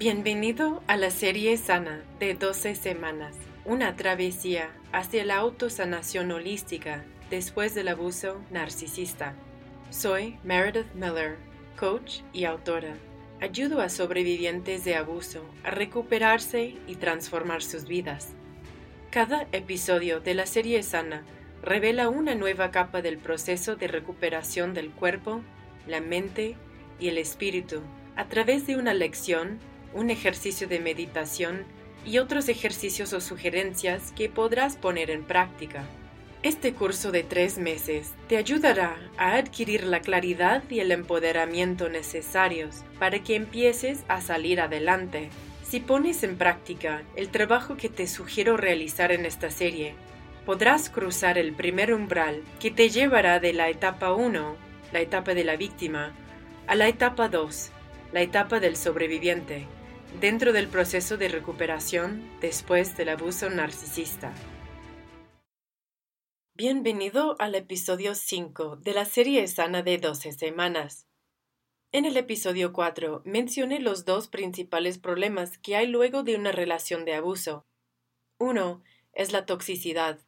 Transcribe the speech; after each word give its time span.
Bienvenido 0.00 0.82
a 0.86 0.96
la 0.96 1.10
serie 1.10 1.58
Sana 1.58 2.02
de 2.18 2.32
12 2.32 2.74
semanas, 2.74 3.36
una 3.66 3.96
travesía 3.96 4.70
hacia 4.92 5.26
la 5.26 5.36
autosanación 5.36 6.32
holística 6.32 7.04
después 7.28 7.74
del 7.74 7.88
abuso 7.88 8.40
narcisista. 8.50 9.34
Soy 9.90 10.38
Meredith 10.42 10.90
Miller, 10.94 11.36
coach 11.78 12.20
y 12.32 12.44
autora. 12.44 12.94
Ayudo 13.42 13.82
a 13.82 13.90
sobrevivientes 13.90 14.86
de 14.86 14.94
abuso 14.94 15.44
a 15.64 15.70
recuperarse 15.70 16.78
y 16.86 16.94
transformar 16.94 17.62
sus 17.62 17.84
vidas. 17.84 18.32
Cada 19.10 19.48
episodio 19.52 20.20
de 20.20 20.32
la 20.32 20.46
serie 20.46 20.82
Sana 20.82 21.24
revela 21.62 22.08
una 22.08 22.34
nueva 22.34 22.70
capa 22.70 23.02
del 23.02 23.18
proceso 23.18 23.76
de 23.76 23.86
recuperación 23.86 24.72
del 24.72 24.92
cuerpo, 24.92 25.42
la 25.86 26.00
mente 26.00 26.56
y 26.98 27.08
el 27.08 27.18
espíritu 27.18 27.82
a 28.16 28.26
través 28.26 28.66
de 28.66 28.76
una 28.76 28.92
lección, 28.92 29.58
un 29.94 30.10
ejercicio 30.10 30.68
de 30.68 30.80
meditación 30.80 31.64
y 32.04 32.18
otros 32.18 32.48
ejercicios 32.48 33.12
o 33.12 33.20
sugerencias 33.20 34.12
que 34.12 34.28
podrás 34.28 34.76
poner 34.76 35.10
en 35.10 35.24
práctica. 35.24 35.84
Este 36.42 36.72
curso 36.72 37.12
de 37.12 37.22
tres 37.22 37.58
meses 37.58 38.14
te 38.26 38.38
ayudará 38.38 38.96
a 39.18 39.34
adquirir 39.34 39.84
la 39.84 40.00
claridad 40.00 40.62
y 40.70 40.80
el 40.80 40.90
empoderamiento 40.90 41.90
necesarios 41.90 42.82
para 42.98 43.22
que 43.22 43.34
empieces 43.34 44.04
a 44.08 44.22
salir 44.22 44.60
adelante. 44.60 45.28
Si 45.62 45.80
pones 45.80 46.22
en 46.22 46.38
práctica 46.38 47.02
el 47.14 47.28
trabajo 47.28 47.76
que 47.76 47.90
te 47.90 48.06
sugiero 48.06 48.56
realizar 48.56 49.12
en 49.12 49.26
esta 49.26 49.50
serie, 49.50 49.94
podrás 50.46 50.88
cruzar 50.88 51.36
el 51.36 51.52
primer 51.52 51.92
umbral 51.92 52.42
que 52.58 52.70
te 52.70 52.88
llevará 52.88 53.38
de 53.38 53.52
la 53.52 53.68
etapa 53.68 54.14
1, 54.14 54.56
la 54.92 55.00
etapa 55.00 55.34
de 55.34 55.44
la 55.44 55.56
víctima, 55.56 56.14
a 56.66 56.74
la 56.74 56.88
etapa 56.88 57.28
2, 57.28 57.70
la 58.12 58.22
etapa 58.22 58.60
del 58.60 58.76
sobreviviente, 58.76 59.66
dentro 60.18 60.52
del 60.52 60.68
proceso 60.68 61.16
de 61.16 61.28
recuperación 61.28 62.28
después 62.40 62.96
del 62.96 63.10
abuso 63.10 63.48
narcisista. 63.48 64.34
Bienvenido 66.54 67.36
al 67.38 67.54
episodio 67.54 68.14
5 68.14 68.76
de 68.76 68.92
la 68.92 69.04
serie 69.04 69.46
sana 69.46 69.82
de 69.82 69.98
12 69.98 70.32
semanas. 70.32 71.06
En 71.92 72.04
el 72.04 72.16
episodio 72.16 72.72
4 72.72 73.22
mencioné 73.24 73.80
los 73.80 74.04
dos 74.04 74.28
principales 74.28 74.98
problemas 74.98 75.58
que 75.58 75.76
hay 75.76 75.86
luego 75.86 76.22
de 76.22 76.36
una 76.36 76.52
relación 76.52 77.04
de 77.04 77.14
abuso. 77.14 77.66
Uno 78.38 78.82
es 79.12 79.32
la 79.32 79.46
toxicidad 79.46 80.18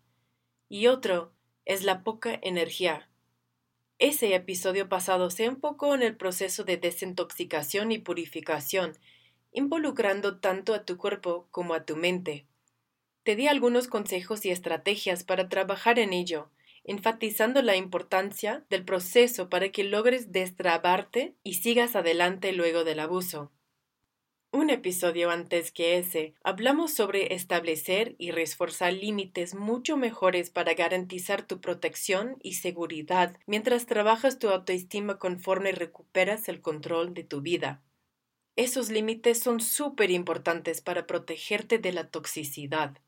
y 0.68 0.86
otro 0.86 1.34
es 1.64 1.82
la 1.82 2.02
poca 2.02 2.38
energía. 2.42 3.10
Ese 3.98 4.34
episodio 4.34 4.88
pasado 4.88 5.30
se 5.30 5.44
enfocó 5.44 5.94
en 5.94 6.02
el 6.02 6.16
proceso 6.16 6.64
de 6.64 6.76
desintoxicación 6.76 7.92
y 7.92 7.98
purificación, 7.98 8.98
involucrando 9.52 10.38
tanto 10.40 10.74
a 10.74 10.84
tu 10.84 10.96
cuerpo 10.96 11.46
como 11.50 11.74
a 11.74 11.84
tu 11.84 11.96
mente. 11.96 12.46
Te 13.22 13.36
di 13.36 13.46
algunos 13.46 13.86
consejos 13.86 14.44
y 14.44 14.50
estrategias 14.50 15.22
para 15.22 15.48
trabajar 15.48 15.98
en 15.98 16.12
ello, 16.12 16.50
enfatizando 16.84 17.62
la 17.62 17.76
importancia 17.76 18.64
del 18.68 18.84
proceso 18.84 19.48
para 19.48 19.68
que 19.68 19.84
logres 19.84 20.32
destrabarte 20.32 21.36
y 21.44 21.54
sigas 21.54 21.94
adelante 21.94 22.52
luego 22.52 22.82
del 22.82 22.98
abuso. 22.98 23.52
Un 24.54 24.68
episodio 24.68 25.30
antes 25.30 25.72
que 25.72 25.96
ese, 25.96 26.34
hablamos 26.42 26.92
sobre 26.92 27.32
establecer 27.32 28.16
y 28.18 28.32
reforzar 28.32 28.92
límites 28.92 29.54
mucho 29.54 29.96
mejores 29.96 30.50
para 30.50 30.74
garantizar 30.74 31.46
tu 31.46 31.58
protección 31.58 32.36
y 32.42 32.54
seguridad 32.54 33.38
mientras 33.46 33.86
trabajas 33.86 34.38
tu 34.38 34.50
autoestima 34.50 35.18
conforme 35.18 35.72
recuperas 35.72 36.48
el 36.48 36.60
control 36.60 37.14
de 37.14 37.24
tu 37.24 37.40
vida. 37.40 37.82
Esos 38.54 38.90
límites 38.90 39.38
son 39.38 39.60
súper 39.60 40.10
importantes 40.10 40.82
para 40.82 41.06
protegerte 41.06 41.78
de 41.78 41.92
la 41.92 42.10
toxicidad. 42.10 42.98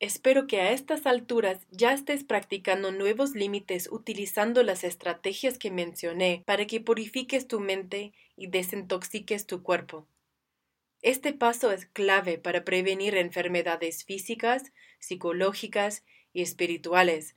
Espero 0.00 0.48
que 0.48 0.60
a 0.60 0.72
estas 0.72 1.06
alturas 1.06 1.64
ya 1.70 1.92
estés 1.92 2.24
practicando 2.24 2.90
nuevos 2.90 3.36
límites 3.36 3.88
utilizando 3.90 4.64
las 4.64 4.82
estrategias 4.82 5.58
que 5.58 5.70
mencioné 5.70 6.42
para 6.44 6.66
que 6.66 6.80
purifiques 6.80 7.46
tu 7.46 7.60
mente 7.60 8.12
y 8.36 8.48
desintoxiques 8.48 9.46
tu 9.46 9.62
cuerpo. 9.62 10.08
Este 11.02 11.32
paso 11.32 11.70
es 11.70 11.86
clave 11.86 12.38
para 12.38 12.64
prevenir 12.64 13.16
enfermedades 13.16 14.04
físicas, 14.04 14.72
psicológicas 14.98 16.04
y 16.32 16.42
espirituales. 16.42 17.36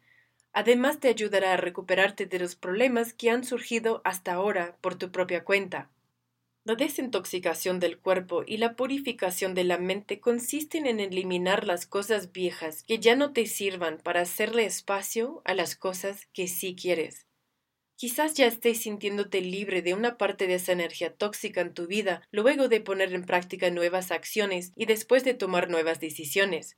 Además 0.53 0.99
te 0.99 1.09
ayudará 1.09 1.53
a 1.53 1.57
recuperarte 1.57 2.25
de 2.25 2.39
los 2.39 2.55
problemas 2.55 3.13
que 3.13 3.29
han 3.29 3.43
surgido 3.43 4.01
hasta 4.03 4.33
ahora 4.33 4.77
por 4.81 4.95
tu 4.95 5.11
propia 5.11 5.43
cuenta. 5.43 5.91
La 6.67 6.75
desintoxicación 6.75 7.79
del 7.79 7.97
cuerpo 7.97 8.43
y 8.45 8.57
la 8.57 8.75
purificación 8.75 9.53
de 9.53 9.63
la 9.63 9.77
mente 9.77 10.19
consisten 10.19 10.85
en 10.85 10.99
eliminar 10.99 11.65
las 11.65 11.85
cosas 11.85 12.33
viejas 12.33 12.83
que 12.83 12.99
ya 12.99 13.15
no 13.15 13.31
te 13.31 13.45
sirvan 13.45 13.99
para 13.99 14.19
hacerle 14.19 14.65
espacio 14.65 15.41
a 15.45 15.53
las 15.53 15.77
cosas 15.77 16.27
que 16.33 16.49
sí 16.49 16.75
quieres. 16.75 17.25
Quizás 17.95 18.33
ya 18.33 18.47
estés 18.47 18.81
sintiéndote 18.81 19.39
libre 19.39 19.81
de 19.81 19.93
una 19.93 20.17
parte 20.17 20.45
de 20.45 20.55
esa 20.55 20.73
energía 20.73 21.15
tóxica 21.15 21.61
en 21.61 21.73
tu 21.73 21.87
vida 21.87 22.27
luego 22.31 22.67
de 22.67 22.81
poner 22.81 23.13
en 23.13 23.23
práctica 23.23 23.71
nuevas 23.71 24.11
acciones 24.11 24.73
y 24.75 24.87
después 24.87 25.23
de 25.23 25.35
tomar 25.35 25.69
nuevas 25.69 26.01
decisiones. 26.01 26.75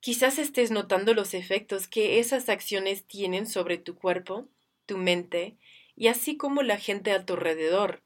Quizás 0.00 0.38
estés 0.38 0.70
notando 0.70 1.14
los 1.14 1.32
efectos 1.32 1.88
que 1.88 2.18
esas 2.18 2.50
acciones 2.50 3.06
tienen 3.06 3.46
sobre 3.46 3.78
tu 3.78 3.94
cuerpo, 3.94 4.50
tu 4.84 4.98
mente 4.98 5.56
y 5.94 6.08
así 6.08 6.36
como 6.36 6.62
la 6.62 6.76
gente 6.76 7.12
a 7.12 7.24
tu 7.24 7.32
alrededor. 7.32 8.02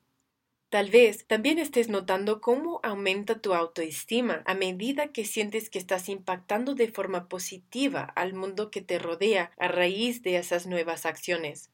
Tal 0.70 0.88
vez 0.88 1.26
también 1.26 1.58
estés 1.58 1.88
notando 1.88 2.40
cómo 2.40 2.78
aumenta 2.84 3.40
tu 3.40 3.54
autoestima 3.54 4.44
a 4.46 4.54
medida 4.54 5.10
que 5.10 5.24
sientes 5.24 5.68
que 5.68 5.80
estás 5.80 6.08
impactando 6.08 6.76
de 6.76 6.86
forma 6.86 7.28
positiva 7.28 8.04
al 8.14 8.34
mundo 8.34 8.70
que 8.70 8.80
te 8.80 9.00
rodea 9.00 9.50
a 9.58 9.66
raíz 9.66 10.22
de 10.22 10.36
esas 10.36 10.68
nuevas 10.68 11.06
acciones. 11.06 11.72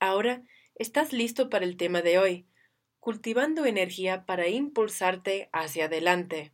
Ahora 0.00 0.42
estás 0.74 1.14
listo 1.14 1.48
para 1.48 1.64
el 1.64 1.78
tema 1.78 2.02
de 2.02 2.18
hoy, 2.18 2.46
cultivando 3.00 3.64
energía 3.64 4.26
para 4.26 4.48
impulsarte 4.48 5.48
hacia 5.50 5.86
adelante. 5.86 6.52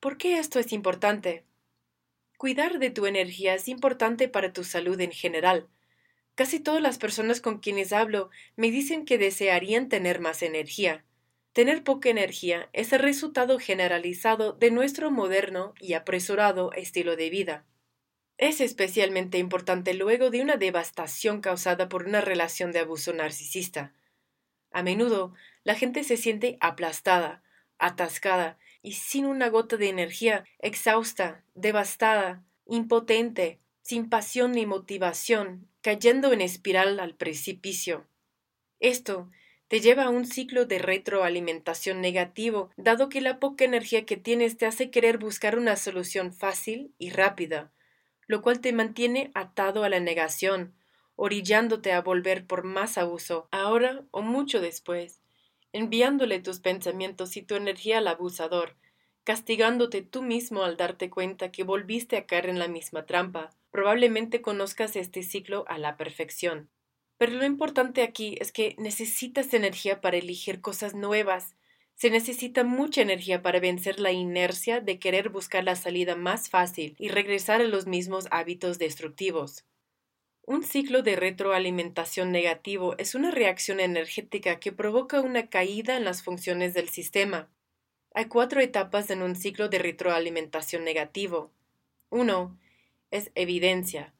¿Por 0.00 0.16
qué 0.16 0.38
esto 0.38 0.58
es 0.58 0.72
importante? 0.72 1.44
Cuidar 2.38 2.78
de 2.78 2.88
tu 2.88 3.04
energía 3.04 3.54
es 3.54 3.68
importante 3.68 4.26
para 4.26 4.54
tu 4.54 4.64
salud 4.64 4.98
en 5.02 5.12
general, 5.12 5.68
Casi 6.34 6.60
todas 6.60 6.80
las 6.80 6.98
personas 6.98 7.40
con 7.40 7.58
quienes 7.58 7.92
hablo 7.92 8.30
me 8.56 8.70
dicen 8.70 9.04
que 9.04 9.18
desearían 9.18 9.88
tener 9.88 10.20
más 10.20 10.42
energía. 10.42 11.04
Tener 11.52 11.84
poca 11.84 12.08
energía 12.08 12.70
es 12.72 12.92
el 12.94 13.00
resultado 13.00 13.58
generalizado 13.58 14.52
de 14.52 14.70
nuestro 14.70 15.10
moderno 15.10 15.74
y 15.78 15.92
apresurado 15.92 16.72
estilo 16.72 17.16
de 17.16 17.28
vida. 17.28 17.66
Es 18.38 18.62
especialmente 18.62 19.36
importante 19.36 19.92
luego 19.92 20.30
de 20.30 20.40
una 20.40 20.56
devastación 20.56 21.42
causada 21.42 21.90
por 21.90 22.06
una 22.06 22.22
relación 22.22 22.72
de 22.72 22.78
abuso 22.78 23.12
narcisista. 23.12 23.92
A 24.70 24.82
menudo 24.82 25.34
la 25.64 25.74
gente 25.74 26.02
se 26.02 26.16
siente 26.16 26.56
aplastada, 26.60 27.42
atascada 27.78 28.58
y 28.80 28.92
sin 28.92 29.26
una 29.26 29.48
gota 29.48 29.76
de 29.76 29.90
energía, 29.90 30.44
exhausta, 30.58 31.44
devastada, 31.54 32.42
impotente, 32.66 33.60
sin 33.82 34.08
pasión 34.08 34.52
ni 34.52 34.66
motivación, 34.66 35.68
cayendo 35.80 36.32
en 36.32 36.40
espiral 36.40 36.98
al 37.00 37.14
precipicio. 37.14 38.08
Esto 38.80 39.28
te 39.68 39.80
lleva 39.80 40.04
a 40.04 40.10
un 40.10 40.26
ciclo 40.26 40.66
de 40.66 40.78
retroalimentación 40.78 42.00
negativo, 42.00 42.70
dado 42.76 43.08
que 43.08 43.20
la 43.20 43.38
poca 43.38 43.64
energía 43.64 44.04
que 44.04 44.16
tienes 44.16 44.56
te 44.56 44.66
hace 44.66 44.90
querer 44.90 45.18
buscar 45.18 45.58
una 45.58 45.76
solución 45.76 46.32
fácil 46.32 46.94
y 46.98 47.10
rápida, 47.10 47.72
lo 48.26 48.42
cual 48.42 48.60
te 48.60 48.72
mantiene 48.72 49.30
atado 49.34 49.82
a 49.82 49.88
la 49.88 49.98
negación, 49.98 50.74
orillándote 51.16 51.92
a 51.92 52.02
volver 52.02 52.46
por 52.46 52.64
más 52.64 52.98
abuso, 52.98 53.48
ahora 53.50 54.04
o 54.10 54.22
mucho 54.22 54.60
después, 54.60 55.22
enviándole 55.72 56.38
tus 56.40 56.60
pensamientos 56.60 57.36
y 57.36 57.42
tu 57.42 57.54
energía 57.54 57.98
al 57.98 58.08
abusador, 58.08 58.76
castigándote 59.24 60.02
tú 60.02 60.22
mismo 60.22 60.64
al 60.64 60.76
darte 60.76 61.08
cuenta 61.10 61.50
que 61.50 61.64
volviste 61.64 62.16
a 62.16 62.26
caer 62.26 62.48
en 62.48 62.58
la 62.58 62.68
misma 62.68 63.06
trampa, 63.06 63.50
Probablemente 63.72 64.42
conozcas 64.42 64.96
este 64.96 65.22
ciclo 65.22 65.64
a 65.66 65.78
la 65.78 65.96
perfección. 65.96 66.68
Pero 67.16 67.32
lo 67.32 67.46
importante 67.46 68.02
aquí 68.02 68.36
es 68.38 68.52
que 68.52 68.76
necesitas 68.78 69.54
energía 69.54 70.02
para 70.02 70.18
elegir 70.18 70.60
cosas 70.60 70.94
nuevas. 70.94 71.56
Se 71.94 72.10
necesita 72.10 72.64
mucha 72.64 73.00
energía 73.00 73.42
para 73.42 73.60
vencer 73.60 73.98
la 73.98 74.12
inercia 74.12 74.80
de 74.80 74.98
querer 74.98 75.30
buscar 75.30 75.64
la 75.64 75.74
salida 75.74 76.16
más 76.16 76.50
fácil 76.50 76.96
y 76.98 77.08
regresar 77.08 77.62
a 77.62 77.64
los 77.64 77.86
mismos 77.86 78.28
hábitos 78.30 78.78
destructivos. 78.78 79.64
Un 80.44 80.64
ciclo 80.64 81.02
de 81.02 81.16
retroalimentación 81.16 82.30
negativo 82.30 82.94
es 82.98 83.14
una 83.14 83.30
reacción 83.30 83.80
energética 83.80 84.60
que 84.60 84.72
provoca 84.72 85.22
una 85.22 85.48
caída 85.48 85.96
en 85.96 86.04
las 86.04 86.22
funciones 86.22 86.74
del 86.74 86.90
sistema. 86.90 87.48
Hay 88.12 88.26
cuatro 88.26 88.60
etapas 88.60 89.08
en 89.10 89.22
un 89.22 89.34
ciclo 89.34 89.70
de 89.70 89.78
retroalimentación 89.78 90.84
negativo. 90.84 91.52
1 92.10 92.58
es 93.12 93.30
evidencia, 93.36 94.12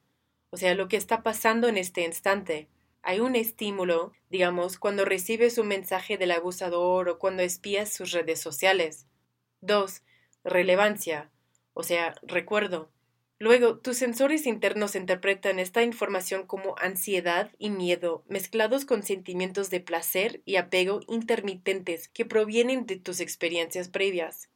o 0.51 0.57
sea, 0.59 0.75
lo 0.75 0.87
que 0.87 0.99
está 0.99 1.23
pasando 1.23 1.67
en 1.67 1.79
este 1.79 2.05
instante. 2.05 2.69
Hay 3.03 3.21
un 3.21 3.35
estímulo, 3.35 4.13
digamos, 4.31 4.79
cuando 4.79 5.05
recibes 5.05 5.59
un 5.59 5.67
mensaje 5.67 6.19
del 6.19 6.31
abusador 6.31 7.09
o 7.09 7.19
cuando 7.19 7.43
espías 7.43 7.93
sus 7.93 8.13
redes 8.13 8.41
sociales. 8.41 9.07
2. 9.63 10.03
Relevancia, 10.45 11.31
o 11.73 11.83
sea, 11.83 12.15
recuerdo. 12.23 12.91
Luego, 13.39 13.79
tus 13.79 13.97
sensores 13.97 14.47
internos 14.47 14.95
interpretan 14.95 15.59
esta 15.59 15.83
información 15.83 16.47
como 16.47 16.77
ansiedad 16.79 17.51
y 17.59 17.71
miedo, 17.71 18.23
mezclados 18.29 18.85
con 18.85 19.03
sentimientos 19.03 19.71
de 19.71 19.81
placer 19.81 20.43
y 20.45 20.57
apego 20.57 21.01
intermitentes 21.09 22.09
que 22.09 22.25
provienen 22.25 22.87
de 22.87 22.97
tus 22.97 23.21
experiencias 23.21 23.89
previas. 23.89 24.49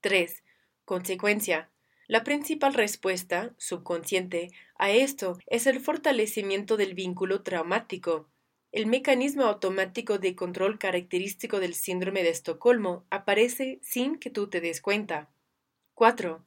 3. 0.00 0.42
Consecuencia. 0.84 1.70
La 2.08 2.22
principal 2.22 2.72
respuesta, 2.72 3.52
subconsciente, 3.58 4.52
a 4.78 4.92
esto 4.92 5.38
es 5.46 5.66
el 5.66 5.80
fortalecimiento 5.80 6.76
del 6.76 6.94
vínculo 6.94 7.42
traumático. 7.42 8.28
El 8.70 8.86
mecanismo 8.86 9.42
automático 9.42 10.18
de 10.18 10.36
control 10.36 10.78
característico 10.78 11.58
del 11.58 11.74
síndrome 11.74 12.22
de 12.22 12.30
Estocolmo 12.30 13.04
aparece 13.10 13.80
sin 13.82 14.20
que 14.20 14.30
tú 14.30 14.48
te 14.48 14.60
des 14.60 14.80
cuenta. 14.80 15.30
4. 15.94 16.44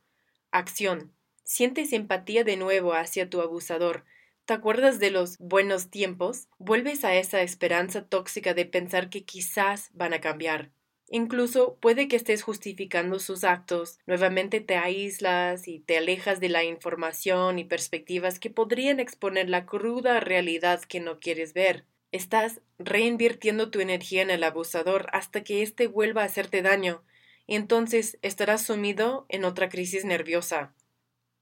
Acción. 0.52 1.12
Sientes 1.44 1.92
empatía 1.92 2.46
de 2.46 2.56
nuevo 2.56 2.94
hacia 2.94 3.30
tu 3.30 3.42
abusador. 3.42 4.06
¿Te 4.46 4.54
acuerdas 4.54 4.98
de 5.00 5.12
los 5.12 5.38
buenos 5.40 5.90
tiempos? 5.90 6.48
Vuelves 6.58 7.04
a 7.04 7.16
esa 7.16 7.42
esperanza 7.42 8.08
tóxica 8.08 8.54
de 8.54 8.66
pensar 8.66 9.10
que 9.10 9.26
quizás 9.26 9.90
van 9.94 10.14
a 10.14 10.22
cambiar. 10.22 10.72
Incluso 11.12 11.76
puede 11.82 12.08
que 12.08 12.16
estés 12.16 12.44
justificando 12.44 13.18
sus 13.18 13.44
actos, 13.44 13.98
nuevamente 14.06 14.62
te 14.62 14.76
aíslas 14.76 15.68
y 15.68 15.80
te 15.80 15.98
alejas 15.98 16.40
de 16.40 16.50
la 16.50 16.64
información 16.64 17.58
y 17.58 17.64
perspectivas 17.64 18.40
que 18.40 18.52
podrían 18.52 19.00
exponer 19.00 19.50
la 19.50 19.66
cruda 19.66 20.20
realidad 20.20 20.82
que 20.82 21.00
no 21.00 21.20
quieres 21.20 21.54
ver. 21.54 21.86
Estás 22.12 22.62
reinvirtiendo 22.78 23.72
tu 23.72 23.80
energía 23.80 24.22
en 24.22 24.30
el 24.30 24.44
abusador 24.44 25.08
hasta 25.12 25.44
que 25.44 25.64
éste 25.64 25.88
vuelva 25.88 26.22
a 26.22 26.26
hacerte 26.26 26.62
daño, 26.62 27.04
y 27.48 27.56
entonces 27.56 28.20
estarás 28.22 28.64
sumido 28.64 29.26
en 29.30 29.46
otra 29.46 29.70
crisis 29.70 30.06
nerviosa. 30.06 30.74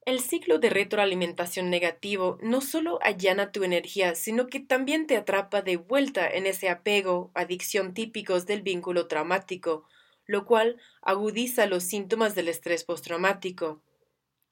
El 0.08 0.22
ciclo 0.22 0.58
de 0.58 0.70
retroalimentación 0.70 1.70
negativo 1.70 2.38
no 2.42 2.62
solo 2.62 2.98
allana 3.02 3.52
tu 3.52 3.66
energía, 3.66 4.16
sino 4.16 4.48
que 4.48 4.62
también 4.62 5.06
te 5.06 5.18
atrapa 5.18 5.62
de 5.62 5.76
vuelta 5.76 6.30
en 6.30 6.46
ese 6.46 6.70
apego, 6.70 7.30
adicción 7.34 7.94
típicos 7.94 8.46
del 8.46 8.62
vínculo 8.62 9.08
traumático, 9.08 9.86
lo 10.26 10.46
cual 10.46 10.78
agudiza 11.02 11.66
los 11.66 11.84
síntomas 11.84 12.36
del 12.36 12.48
estrés 12.48 12.86
postraumático. 12.86 13.82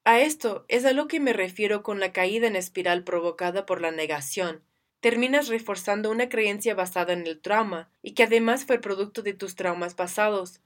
A 0.04 0.19
esto 0.19 0.66
es 0.68 0.84
a 0.84 0.92
lo 0.92 1.07
que 1.07 1.22
me 1.22 1.31
refiero 1.31 1.84
con 1.84 2.01
la 2.01 2.12
caída 2.12 2.48
en 2.48 2.58
espiral 2.58 3.06
provocada 3.06 3.66
por 3.66 3.80
la 3.80 3.92
negación. 3.92 4.62
Terminas 5.00 5.48
reforzando 5.48 6.12
una 6.12 6.28
creencia 6.28 6.75
basada 6.75 7.13
en 7.13 7.25
el 7.28 7.40
trauma 7.40 7.90
y 8.01 8.12
que 8.12 8.24
además 8.24 8.66
fue 8.66 8.80
producto 8.80 9.22
de 9.22 9.31
tus 9.31 9.56
traumas 9.56 9.96
pasados, 9.96 10.60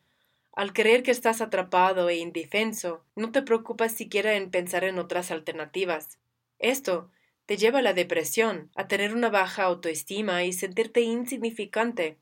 al 0.53 0.73
creer 0.73 1.03
que 1.03 1.11
estás 1.11 1.41
atrapado 1.41 2.09
e 2.09 2.17
indefenso, 2.17 3.05
no 3.15 3.31
te 3.31 3.41
preocupas 3.41 3.93
siquiera 3.93 4.35
en 4.35 4.51
pensar 4.51 4.83
en 4.83 4.99
otras 4.99 5.31
alternativas. 5.31 6.19
Esto 6.57 7.11
te 7.45 7.57
lleva 7.57 7.79
a 7.79 7.81
la 7.81 7.93
depresión, 7.93 8.69
a 8.75 8.87
tener 8.87 9.13
una 9.13 9.29
baja 9.29 9.63
autoestima 9.63 10.43
y 10.43 10.53
sentirte 10.53 11.01
insignificante. 11.01 12.17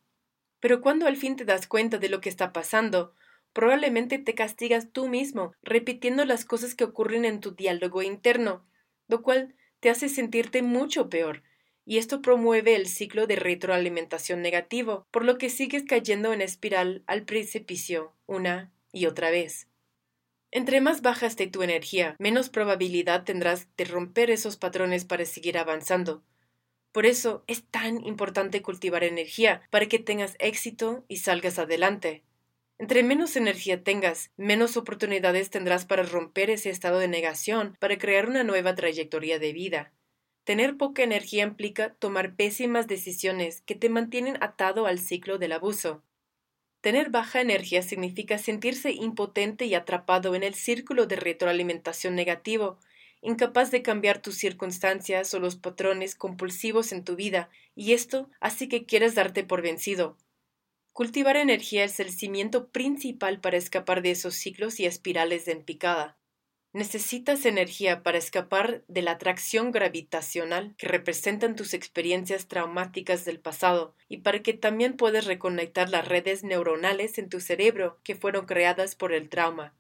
Pero 0.59 0.81
cuando 0.81 1.07
al 1.07 1.18
fin 1.18 1.35
te 1.35 1.45
das 1.45 1.68
cuenta 1.68 1.97
de 1.97 2.09
lo 2.09 2.21
que 2.21 2.29
está 2.29 2.53
pasando, 2.53 3.13
probablemente 3.53 4.19
te 4.19 4.35
castigas 4.35 4.91
tú 4.91 5.07
mismo, 5.07 5.53
repitiendo 5.62 6.23
las 6.25 6.45
cosas 6.45 6.75
que 6.75 6.83
ocurren 6.83 7.25
en 7.25 7.41
tu 7.41 7.56
diálogo 7.56 8.03
interno, 8.03 8.65
lo 9.07 9.21
cual 9.21 9.56
te 9.80 9.89
hace 9.89 10.09
sentirte 10.09 10.62
mucho 10.62 11.09
peor, 11.09 11.44
y 11.87 11.99
esto 11.99 12.21
promueve 12.21 12.75
el 12.75 12.87
ciclo 12.87 13.27
de 13.27 13.37
retroalimentación 13.37 14.41
negativo, 14.41 15.07
por 15.09 15.23
lo 15.23 15.37
que 15.37 15.49
sigues 15.49 15.83
cayendo 15.83 16.33
en 16.33 16.41
espiral 16.41 17.01
al 17.07 17.23
precipicio 17.23 18.13
una 18.25 18.73
y 18.91 19.05
otra 19.05 19.31
vez. 19.31 19.69
Entre 20.51 20.81
más 20.81 21.01
baja 21.01 21.27
esté 21.27 21.47
tu 21.47 21.63
energía, 21.63 22.17
menos 22.19 22.49
probabilidad 22.49 23.23
tendrás 23.23 23.69
de 23.77 23.85
romper 23.85 24.29
esos 24.31 24.57
patrones 24.57 25.05
para 25.05 25.23
seguir 25.23 25.57
avanzando. 25.57 26.23
Por 26.91 27.05
eso 27.05 27.45
es 27.47 27.63
tan 27.63 28.05
importante 28.05 28.61
cultivar 28.61 29.05
energía 29.05 29.61
para 29.69 29.85
que 29.85 29.99
tengas 29.99 30.35
éxito 30.39 31.05
y 31.07 31.17
salgas 31.17 31.57
adelante. 31.57 32.23
Entre 32.79 33.01
menos 33.01 33.37
energía 33.37 33.81
tengas, 33.81 34.31
menos 34.35 34.75
oportunidades 34.75 35.49
tendrás 35.49 35.85
para 35.85 36.03
romper 36.03 36.49
ese 36.49 36.69
estado 36.69 36.99
de 36.99 37.07
negación, 37.07 37.77
para 37.79 37.97
crear 37.97 38.27
una 38.27 38.43
nueva 38.43 38.75
trayectoria 38.75 39.39
de 39.39 39.53
vida. 39.53 39.93
Tener 40.47 40.77
poca 40.77 41.03
energía 41.03 41.44
implica 41.44 41.94
tomar 41.95 42.38
pésimas 42.38 42.88
decisiones 42.88 43.59
que 43.63 43.75
te 43.75 43.89
mantienen 43.89 44.41
atado 44.41 44.88
al 44.88 44.97
ciclo 44.97 45.38
del 45.38 45.51
abuso. 45.51 46.03
Tener 46.79 47.09
baja 47.09 47.41
energía 47.41 47.81
significa 47.81 48.38
sentirse 48.38 48.94
impotente 48.94 49.65
y 49.65 49.75
atrapado 49.75 50.35
en 50.35 50.44
el 50.44 50.53
círculo 50.55 51.05
de 51.05 51.17
retroalimentación 51.17 52.15
negativo, 52.15 52.79
incapaz 53.19 53.71
de 53.71 53.81
cambiar 53.81 54.21
tus 54.21 54.38
circunstancias 54.38 55.33
o 55.33 55.41
los 55.41 55.57
patrones 55.57 56.15
compulsivos 56.15 56.94
en 56.94 57.03
tu 57.03 57.17
vida, 57.17 57.49
y 57.75 57.91
esto 57.91 58.29
hace 58.39 58.69
que 58.69 58.85
quieras 58.85 59.15
darte 59.15 59.44
por 59.44 59.61
vencido. 59.61 60.15
Cultivar 60.94 61.35
energía 61.35 61.83
es 61.83 61.99
el 61.99 62.11
cimiento 62.11 62.69
principal 62.69 63.41
para 63.41 63.57
escapar 63.57 64.01
de 64.01 64.11
esos 64.11 64.35
ciclos 64.35 64.79
y 64.79 64.85
espirales 64.85 65.44
de 65.44 65.51
empicada. 65.51 66.17
Necesitas 66.73 67.45
energía 67.45 68.03
para 68.03 68.17
escapar 68.17 68.83
de 68.87 69.01
la 69.01 69.11
atracción 69.11 69.71
gravitacional 69.71 70.75
que 70.77 70.87
representan 70.87 71.55
tus 71.55 71.73
experiencias 71.73 72.47
traumáticas 72.47 73.25
del 73.25 73.39
pasado 73.39 73.95
y 74.09 74.17
para 74.17 74.43
que 74.43 74.53
también 74.53 74.97
puedas 74.97 75.25
reconectar 75.25 75.89
las 75.89 76.07
redes 76.07 76.43
neuronales 76.43 77.17
en 77.17 77.29
tu 77.29 77.39
cerebro 77.39 77.99
que 78.03 78.15
fueron 78.15 78.45
creadas 78.45 78.95
por 78.95 79.13
el 79.13 79.29
trauma. 79.29 79.73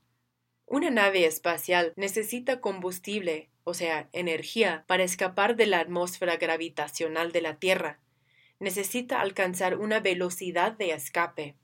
Una 0.65 0.89
nave 0.89 1.25
espacial 1.25 1.93
necesita 1.95 2.61
combustible, 2.61 3.49
o 3.63 3.73
sea, 3.73 4.09
energía, 4.11 4.83
para 4.87 5.03
escapar 5.03 5.55
de 5.55 5.65
la 5.65 5.79
atmósfera 5.79 6.37
gravitacional 6.37 7.31
de 7.31 7.41
la 7.41 7.57
Tierra. 7.57 7.99
Necesita 8.59 9.21
alcanzar 9.21 9.77
una 9.77 9.99
velocidad 9.99 10.71
de 10.71 10.91
escape. 10.91 11.55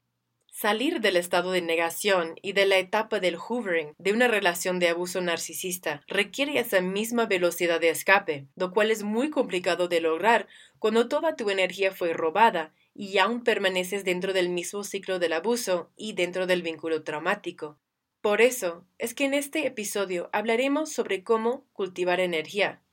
Salir 0.56 1.02
del 1.02 1.18
estado 1.18 1.52
de 1.52 1.64
negación 1.64 2.36
y 2.44 2.54
de 2.54 2.68
la 2.68 2.78
etapa 2.78 3.20
del 3.20 3.38
hoovering 3.38 3.96
de 3.98 4.14
una 4.14 4.28
relación 4.28 4.78
de 4.78 4.88
abuso 4.88 5.20
narcisista 5.20 6.04
requiere 6.08 6.60
esa 6.60 6.80
misma 6.80 7.26
velocidad 7.26 7.82
de 7.82 7.90
escape, 7.90 8.46
lo 8.56 8.72
cual 8.72 8.92
es 8.92 9.02
muy 9.02 9.32
complicado 9.32 9.88
de 9.88 10.00
lograr 10.00 10.48
cuando 10.78 11.08
toda 11.08 11.36
tu 11.36 11.50
energía 11.50 11.92
fue 11.92 12.14
robada 12.14 12.72
y 12.94 13.18
aún 13.18 13.44
permaneces 13.44 14.06
dentro 14.06 14.32
del 14.32 14.50
mismo 14.50 14.84
ciclo 14.84 15.18
del 15.18 15.34
abuso 15.34 15.90
y 15.98 16.14
dentro 16.14 16.46
del 16.46 16.62
vínculo 16.62 17.04
traumático. 17.04 17.80
Por 18.22 18.40
eso 18.40 18.86
es 19.00 19.16
que 19.16 19.26
en 19.26 19.34
este 19.34 19.66
episodio 19.66 20.30
hablaremos 20.34 20.94
sobre 20.94 21.24
cómo 21.24 21.66
cultivar 21.74 22.20
energía. 22.20 22.84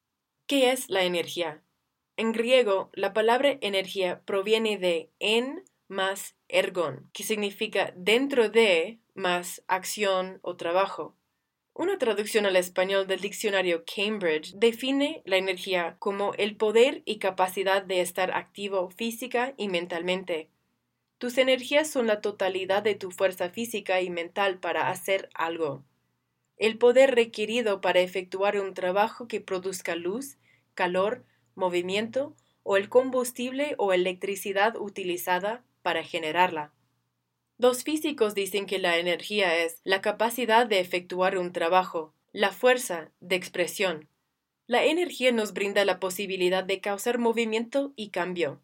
¿Qué 0.47 0.73
es 0.73 0.89
la 0.89 1.03
energía? 1.03 1.63
En 2.17 2.33
griego, 2.33 2.89
la 2.95 3.13
palabra 3.13 3.59
energía 3.61 4.23
proviene 4.25 4.79
de 4.79 5.11
en 5.19 5.63
más 5.89 6.37
ergon, 6.53 7.11
que 7.13 7.23
significa 7.23 7.93
dentro 7.97 8.49
de 8.49 8.99
más 9.15 9.63
acción 9.69 10.39
o 10.43 10.57
trabajo. 10.57 11.17
Una 11.73 11.99
traducción 11.99 12.47
al 12.47 12.57
español 12.57 13.07
del 13.07 13.21
diccionario 13.21 13.85
Cambridge 13.85 14.53
define 14.55 15.23
la 15.25 15.37
energía 15.37 15.97
como 15.99 16.35
el 16.35 16.57
poder 16.57 17.03
y 17.05 17.19
capacidad 17.19 17.83
de 17.83 18.01
estar 18.01 18.33
activo 18.33 18.91
física 18.91 19.55
y 19.57 19.69
mentalmente. 19.69 20.51
Tus 21.19 21.39
energías 21.39 21.91
son 21.91 22.07
la 22.07 22.21
totalidad 22.21 22.83
de 22.83 22.95
tu 22.95 23.11
fuerza 23.11 23.51
física 23.51 24.01
y 24.01 24.11
mental 24.11 24.59
para 24.59 24.91
hacer 24.91 25.29
algo. 25.35 25.85
El 26.57 26.77
poder 26.77 27.15
requerido 27.15 27.81
para 27.81 28.01
efectuar 28.01 28.61
un 28.61 28.75
trabajo 28.75 29.29
que 29.29 29.41
produzca 29.41 29.95
luz, 29.95 30.39
calor, 30.75 31.25
movimiento 31.55 32.37
o 32.63 32.77
el 32.77 32.89
combustible 32.89 33.75
o 33.79 33.93
electricidad 33.93 34.77
utilizada 34.77 35.65
para 35.83 36.03
generarla. 36.03 36.73
Los 37.59 37.85
físicos 37.85 38.35
dicen 38.35 38.67
que 38.67 38.79
la 38.79 38.97
energía 38.99 39.57
es 39.59 39.81
la 39.85 40.01
capacidad 40.01 40.67
de 40.67 40.81
efectuar 40.81 41.37
un 41.37 41.53
trabajo, 41.53 42.15
la 42.33 42.53
fuerza 42.53 43.13
de 43.21 43.37
expresión. 43.37 44.09
La 44.67 44.85
energía 44.85 45.33
nos 45.33 45.53
brinda 45.53 45.85
la 45.85 46.01
posibilidad 46.01 46.65
de 46.65 46.81
causar 46.81 47.19
movimiento 47.19 47.93
y 47.97 48.11
cambio. 48.11 48.63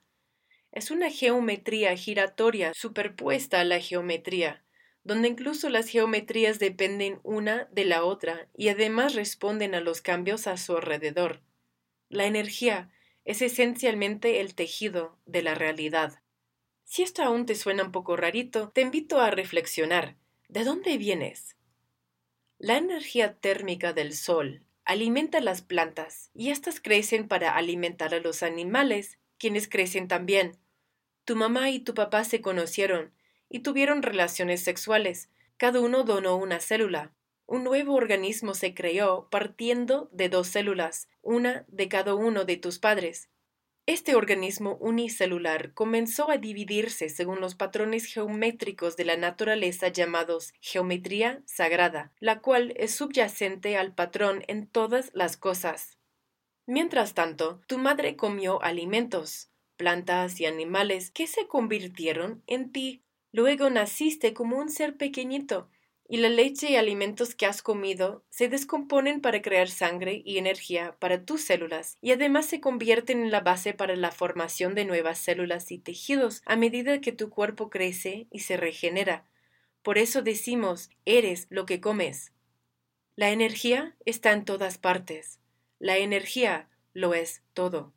Es 0.71 0.91
una 0.91 1.09
geometría 1.09 1.95
giratoria 1.97 2.71
superpuesta 2.73 3.59
a 3.59 3.65
la 3.65 3.79
geometría, 3.79 4.63
donde 5.03 5.27
incluso 5.27 5.69
las 5.69 5.89
geometrías 5.89 6.57
dependen 6.59 7.19
una 7.23 7.65
de 7.65 7.83
la 7.83 8.05
otra 8.05 8.47
y 8.55 8.69
además 8.69 9.13
responden 9.13 9.75
a 9.75 9.81
los 9.81 9.99
cambios 9.99 10.47
a 10.47 10.55
su 10.55 10.77
alrededor. 10.77 11.41
La 12.07 12.25
energía 12.27 12.91
es 13.25 13.41
esencialmente 13.41 14.39
el 14.39 14.55
tejido 14.55 15.19
de 15.25 15.41
la 15.41 15.53
realidad. 15.53 16.22
Si 16.93 17.01
esto 17.01 17.23
aún 17.23 17.47
te 17.47 17.55
suena 17.55 17.85
un 17.85 17.91
poco 17.91 18.15
rarito, 18.15 18.69
te 18.69 18.81
invito 18.81 19.19
a 19.19 19.31
reflexionar. 19.31 20.15
¿De 20.47 20.63
dónde 20.63 20.99
vienes? 20.99 21.55
La 22.59 22.77
energía 22.77 23.33
térmica 23.33 23.93
del 23.93 24.13
sol 24.13 24.61
alimenta 24.85 25.39
las 25.39 25.63
plantas 25.63 26.29
y 26.35 26.51
éstas 26.51 26.79
crecen 26.79 27.27
para 27.27 27.57
alimentar 27.57 28.13
a 28.13 28.19
los 28.19 28.43
animales, 28.43 29.17
quienes 29.39 29.67
crecen 29.67 30.07
también. 30.07 30.59
Tu 31.25 31.35
mamá 31.35 31.71
y 31.71 31.79
tu 31.79 31.95
papá 31.95 32.25
se 32.25 32.41
conocieron 32.41 33.11
y 33.49 33.61
tuvieron 33.61 34.03
relaciones 34.03 34.63
sexuales. 34.63 35.31
Cada 35.57 35.79
uno 35.79 36.03
donó 36.03 36.35
una 36.35 36.59
célula. 36.59 37.11
Un 37.47 37.63
nuevo 37.63 37.95
organismo 37.95 38.53
se 38.53 38.75
creó 38.75 39.29
partiendo 39.31 40.11
de 40.11 40.29
dos 40.29 40.47
células, 40.47 41.09
una 41.23 41.65
de 41.69 41.87
cada 41.87 42.13
uno 42.13 42.45
de 42.45 42.57
tus 42.57 42.77
padres. 42.77 43.31
Este 43.85 44.15
organismo 44.15 44.77
unicelular 44.79 45.73
comenzó 45.73 46.31
a 46.31 46.37
dividirse 46.37 47.09
según 47.09 47.41
los 47.41 47.55
patrones 47.55 48.05
geométricos 48.05 48.95
de 48.95 49.03
la 49.03 49.17
naturaleza 49.17 49.89
llamados 49.89 50.53
geometría 50.61 51.43
sagrada, 51.45 52.13
la 52.21 52.39
cual 52.39 52.73
es 52.77 52.95
subyacente 52.95 53.75
al 53.75 53.93
patrón 53.93 54.45
en 54.47 54.67
todas 54.67 55.11
las 55.13 55.35
cosas. 55.35 55.97
Mientras 56.65 57.13
tanto, 57.13 57.59
tu 57.67 57.77
madre 57.77 58.15
comió 58.15 58.63
alimentos, 58.63 59.51
plantas 59.75 60.39
y 60.39 60.45
animales 60.45 61.11
que 61.11 61.27
se 61.27 61.47
convirtieron 61.47 62.41
en 62.47 62.71
ti. 62.71 63.03
Luego 63.33 63.69
naciste 63.69 64.33
como 64.33 64.59
un 64.59 64.69
ser 64.69 64.95
pequeñito, 64.95 65.69
y 66.07 66.17
la 66.17 66.29
leche 66.29 66.69
y 66.69 66.75
alimentos 66.75 67.33
que 67.33 67.45
has 67.45 67.61
comido 67.61 68.23
se 68.29 68.49
descomponen 68.49 69.21
para 69.21 69.41
crear 69.41 69.69
sangre 69.69 70.21
y 70.25 70.37
energía 70.37 70.95
para 70.99 71.23
tus 71.25 71.41
células 71.41 71.97
y 72.01 72.11
además 72.11 72.45
se 72.45 72.59
convierten 72.59 73.21
en 73.21 73.31
la 73.31 73.39
base 73.39 73.73
para 73.73 73.95
la 73.95 74.11
formación 74.11 74.75
de 74.75 74.85
nuevas 74.85 75.17
células 75.17 75.71
y 75.71 75.79
tejidos 75.79 76.41
a 76.45 76.55
medida 76.55 77.01
que 77.01 77.11
tu 77.11 77.29
cuerpo 77.29 77.69
crece 77.69 78.27
y 78.31 78.39
se 78.39 78.57
regenera. 78.57 79.25
Por 79.81 79.97
eso 79.97 80.21
decimos, 80.21 80.89
eres 81.05 81.47
lo 81.49 81.65
que 81.65 81.81
comes. 81.81 82.31
La 83.15 83.31
energía 83.31 83.95
está 84.05 84.31
en 84.31 84.45
todas 84.45 84.77
partes. 84.77 85.39
La 85.79 85.97
energía 85.97 86.69
lo 86.93 87.13
es 87.13 87.43
todo. 87.53 87.93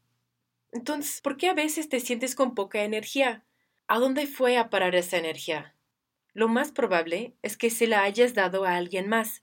Entonces, 0.73 1.21
¿por 1.21 1.37
qué 1.37 1.49
a 1.49 1.55
veces 1.55 1.89
te 1.89 2.01
sientes 2.01 2.35
con 2.35 2.55
poca 2.55 2.83
energía? 2.83 3.45
¿A 3.87 3.99
dónde 3.99 4.27
fue 4.27 4.59
a 4.59 4.69
parar 4.69 4.95
esa 4.95 5.17
energía? 5.17 5.76
Lo 6.37 6.49
más 6.49 6.71
probable 6.71 7.33
es 7.41 7.57
que 7.57 7.71
se 7.71 7.87
la 7.87 8.03
hayas 8.03 8.35
dado 8.35 8.67
a 8.67 8.77
alguien 8.77 9.09
más. 9.09 9.43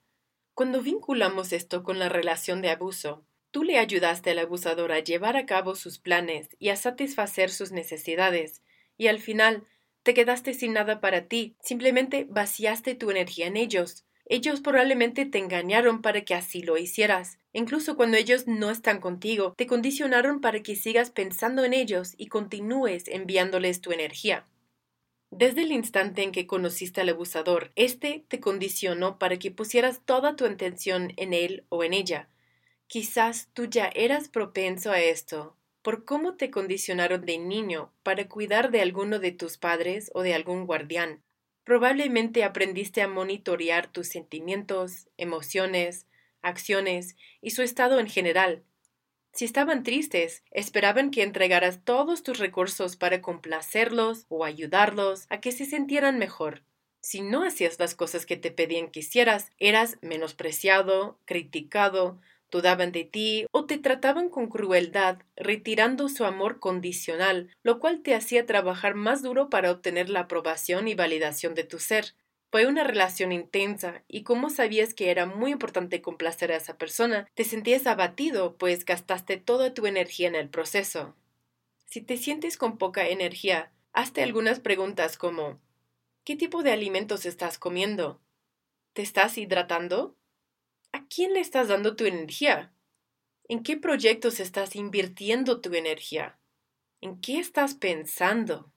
Cuando 0.53 0.83
vinculamos 0.83 1.51
esto 1.51 1.81
con 1.81 1.97
la 1.97 2.07
relación 2.07 2.61
de 2.61 2.69
abuso, 2.69 3.25
tú 3.49 3.63
le 3.63 3.79
ayudaste 3.79 4.29
al 4.29 4.37
abusador 4.37 4.91
a 4.91 4.99
llevar 4.99 5.35
a 5.35 5.47
cabo 5.47 5.73
sus 5.73 5.97
planes 5.97 6.49
y 6.59 6.69
a 6.69 6.75
satisfacer 6.75 7.49
sus 7.49 7.71
necesidades, 7.71 8.61
y 8.95 9.07
al 9.07 9.17
final 9.17 9.65
te 10.03 10.13
quedaste 10.13 10.53
sin 10.53 10.73
nada 10.73 11.01
para 11.01 11.27
ti, 11.27 11.55
simplemente 11.63 12.27
vaciaste 12.29 12.93
tu 12.93 13.09
energía 13.09 13.47
en 13.47 13.57
ellos. 13.57 14.05
Ellos 14.27 14.61
probablemente 14.61 15.25
te 15.25 15.39
engañaron 15.39 16.03
para 16.03 16.21
que 16.21 16.35
así 16.35 16.61
lo 16.61 16.77
hicieras. 16.77 17.39
Incluso 17.53 17.97
cuando 17.97 18.17
ellos 18.17 18.45
no 18.45 18.69
están 18.69 18.99
contigo, 18.99 19.55
te 19.57 19.65
condicionaron 19.65 20.41
para 20.41 20.61
que 20.61 20.75
sigas 20.75 21.09
pensando 21.09 21.65
en 21.65 21.73
ellos 21.73 22.13
y 22.19 22.27
continúes 22.27 23.07
enviándoles 23.07 23.81
tu 23.81 23.91
energía. 23.91 24.45
Desde 25.35 25.63
el 25.63 25.71
instante 25.71 26.21
en 26.21 26.31
que 26.31 26.45
conociste 26.45 27.01
al 27.01 27.09
abusador, 27.09 27.71
éste 27.75 28.23
te 28.27 28.39
condicionó 28.39 29.17
para 29.17 29.39
que 29.39 29.49
pusieras 29.49 30.01
toda 30.05 30.35
tu 30.35 30.45
atención 30.45 31.11
en 31.17 31.33
él 31.33 31.65
o 31.69 31.83
en 31.83 31.93
ella. 31.93 32.29
Quizás 32.85 33.49
tú 33.53 33.65
ya 33.65 33.89
eras 33.95 34.29
propenso 34.29 34.91
a 34.91 35.01
esto, 35.01 35.57
por 35.81 36.05
cómo 36.05 36.35
te 36.35 36.51
condicionaron 36.51 37.25
de 37.25 37.39
niño 37.39 37.91
para 38.03 38.29
cuidar 38.29 38.69
de 38.69 38.81
alguno 38.81 39.17
de 39.17 39.31
tus 39.31 39.57
padres 39.57 40.11
o 40.13 40.21
de 40.21 40.35
algún 40.35 40.67
guardián. 40.67 41.23
Probablemente 41.63 42.43
aprendiste 42.43 43.01
a 43.01 43.07
monitorear 43.07 43.91
tus 43.91 44.09
sentimientos, 44.09 45.09
emociones, 45.17 46.05
acciones 46.43 47.15
y 47.41 47.49
su 47.51 47.63
estado 47.63 47.99
en 47.99 48.07
general, 48.07 48.63
si 49.33 49.45
estaban 49.45 49.83
tristes, 49.83 50.43
esperaban 50.51 51.11
que 51.11 51.23
entregaras 51.23 51.83
todos 51.83 52.23
tus 52.23 52.39
recursos 52.39 52.95
para 52.95 53.21
complacerlos 53.21 54.25
o 54.29 54.45
ayudarlos 54.45 55.25
a 55.29 55.41
que 55.41 55.51
se 55.51 55.65
sintieran 55.65 56.19
mejor. 56.19 56.63
Si 57.01 57.21
no 57.21 57.43
hacías 57.43 57.79
las 57.79 57.95
cosas 57.95 58.25
que 58.25 58.37
te 58.37 58.51
pedían 58.51 58.89
que 58.89 59.01
hicieras, 59.01 59.51
eras 59.57 59.97
menospreciado, 60.01 61.19
criticado, 61.25 62.19
dudaban 62.51 62.91
de 62.91 63.03
ti 63.03 63.45
o 63.51 63.65
te 63.65 63.77
trataban 63.79 64.29
con 64.29 64.47
crueldad, 64.47 65.19
retirando 65.35 66.07
su 66.09 66.23
amor 66.25 66.59
condicional, 66.59 67.49
lo 67.63 67.79
cual 67.79 68.01
te 68.03 68.15
hacía 68.15 68.45
trabajar 68.45 68.95
más 68.95 69.21
duro 69.23 69.49
para 69.49 69.71
obtener 69.71 70.09
la 70.09 70.21
aprobación 70.21 70.87
y 70.87 70.95
validación 70.95 71.55
de 71.55 71.63
tu 71.63 71.79
ser. 71.79 72.15
Fue 72.53 72.67
una 72.67 72.83
relación 72.83 73.31
intensa 73.31 74.03
y 74.07 74.21
como 74.21 74.51
sabías 74.51 74.93
que 74.93 75.09
era 75.09 75.25
muy 75.25 75.53
importante 75.53 76.03
complacer 76.03 76.51
a 76.51 76.57
esa 76.57 76.77
persona, 76.77 77.27
te 77.33 77.45
sentías 77.45 77.87
abatido 77.87 78.57
pues 78.57 78.85
gastaste 78.85 79.37
toda 79.37 79.73
tu 79.73 79.87
energía 79.87 80.27
en 80.27 80.35
el 80.35 80.49
proceso. 80.49 81.15
Si 81.87 81.99
te 81.99 82.15
sientes 82.15 82.57
con 82.57 82.77
poca 82.77 83.07
energía, 83.07 83.73
hazte 83.91 84.21
algunas 84.21 84.59
preguntas 84.59 85.17
como 85.17 85.61
¿Qué 86.23 86.35
tipo 86.35 86.61
de 86.61 86.71
alimentos 86.71 87.25
estás 87.25 87.57
comiendo? 87.57 88.21
¿Te 88.93 89.01
estás 89.01 89.39
hidratando? 89.39 90.15
¿A 90.91 91.07
quién 91.07 91.33
le 91.33 91.39
estás 91.39 91.69
dando 91.69 91.95
tu 91.95 92.05
energía? 92.05 92.71
¿En 93.47 93.63
qué 93.63 93.77
proyectos 93.77 94.39
estás 94.39 94.75
invirtiendo 94.75 95.59
tu 95.59 95.73
energía? 95.73 96.37
¿En 97.01 97.19
qué 97.19 97.39
estás 97.39 97.73
pensando? 97.73 98.72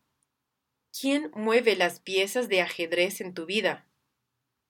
¿Quién 0.98 1.30
mueve 1.34 1.76
las 1.76 2.00
piezas 2.00 2.48
de 2.48 2.62
ajedrez 2.62 3.20
en 3.20 3.34
tu 3.34 3.44
vida? 3.44 3.86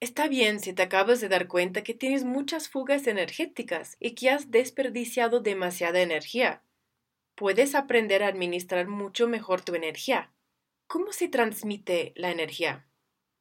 Está 0.00 0.26
bien 0.26 0.58
si 0.58 0.72
te 0.72 0.82
acabas 0.82 1.20
de 1.20 1.28
dar 1.28 1.46
cuenta 1.46 1.84
que 1.84 1.94
tienes 1.94 2.24
muchas 2.24 2.68
fugas 2.68 3.06
energéticas 3.06 3.96
y 4.00 4.16
que 4.16 4.30
has 4.30 4.50
desperdiciado 4.50 5.38
demasiada 5.38 6.00
energía. 6.00 6.62
Puedes 7.36 7.76
aprender 7.76 8.24
a 8.24 8.28
administrar 8.28 8.88
mucho 8.88 9.28
mejor 9.28 9.60
tu 9.60 9.76
energía. 9.76 10.32
¿Cómo 10.88 11.12
se 11.12 11.28
transmite 11.28 12.12
la 12.16 12.32
energía? 12.32 12.88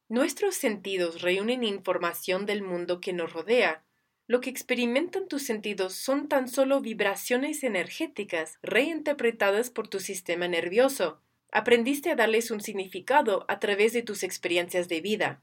Nuestros 0.08 0.54
sentidos 0.54 1.22
reúnen 1.22 1.64
información 1.64 2.46
del 2.46 2.62
mundo 2.62 3.00
que 3.00 3.12
nos 3.12 3.32
rodea. 3.32 3.84
Lo 4.28 4.40
que 4.40 4.50
experimentan 4.50 5.26
tus 5.26 5.42
sentidos 5.42 5.94
son 5.94 6.28
tan 6.28 6.46
solo 6.46 6.80
vibraciones 6.80 7.64
energéticas 7.64 8.58
reinterpretadas 8.62 9.70
por 9.70 9.88
tu 9.88 9.98
sistema 9.98 10.46
nervioso 10.46 11.20
aprendiste 11.50 12.10
a 12.10 12.16
darles 12.16 12.50
un 12.50 12.60
significado 12.60 13.44
a 13.48 13.58
través 13.58 13.92
de 13.92 14.02
tus 14.02 14.22
experiencias 14.22 14.88
de 14.88 15.00
vida. 15.00 15.42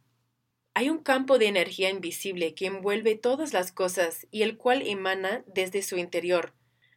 Hay 0.76 0.90
un 0.90 1.00
campo 1.00 1.38
de 1.38 1.48
energía 1.48 1.90
invisible 1.90 2.56
que 2.56 2.66
envuelve 2.66 3.16
todas 3.16 3.54
las 3.54 3.72
cosas 3.72 4.28
y 4.32 4.42
el 4.42 4.58
cual 4.58 4.82
emana 4.86 5.44
desde 5.48 5.82
su 5.82 5.98
interior. 5.98 6.54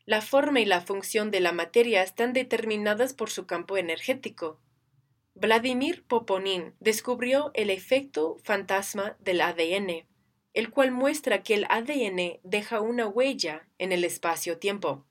La 0.07 0.23
forma 0.23 0.61
y 0.61 0.65
la 0.65 0.81
función 0.81 1.31
de 1.31 1.41
la 1.41 1.53
materia 1.53 2.03
están 2.03 2.33
determinadas 2.33 3.13
por 3.13 3.29
su 3.29 3.47
campo 3.47 3.77
energético. 3.77 4.61
Vladimir 5.35 6.05
Poponin 6.07 6.75
descubrió 6.81 7.51
el 7.55 7.69
efecto 7.69 8.39
fantasma 8.43 9.17
del 9.21 9.43
ADN, 9.43 10.07
el 10.55 10.71
cual 10.71 10.93
muestra 10.93 11.43
que 11.43 11.53
el 11.53 11.67
ADN 11.69 12.41
deja 12.43 12.81
una 12.81 13.07
huella 13.07 13.69
en 13.77 13.93
el 13.93 14.05
espacio-tiempo. 14.05 15.05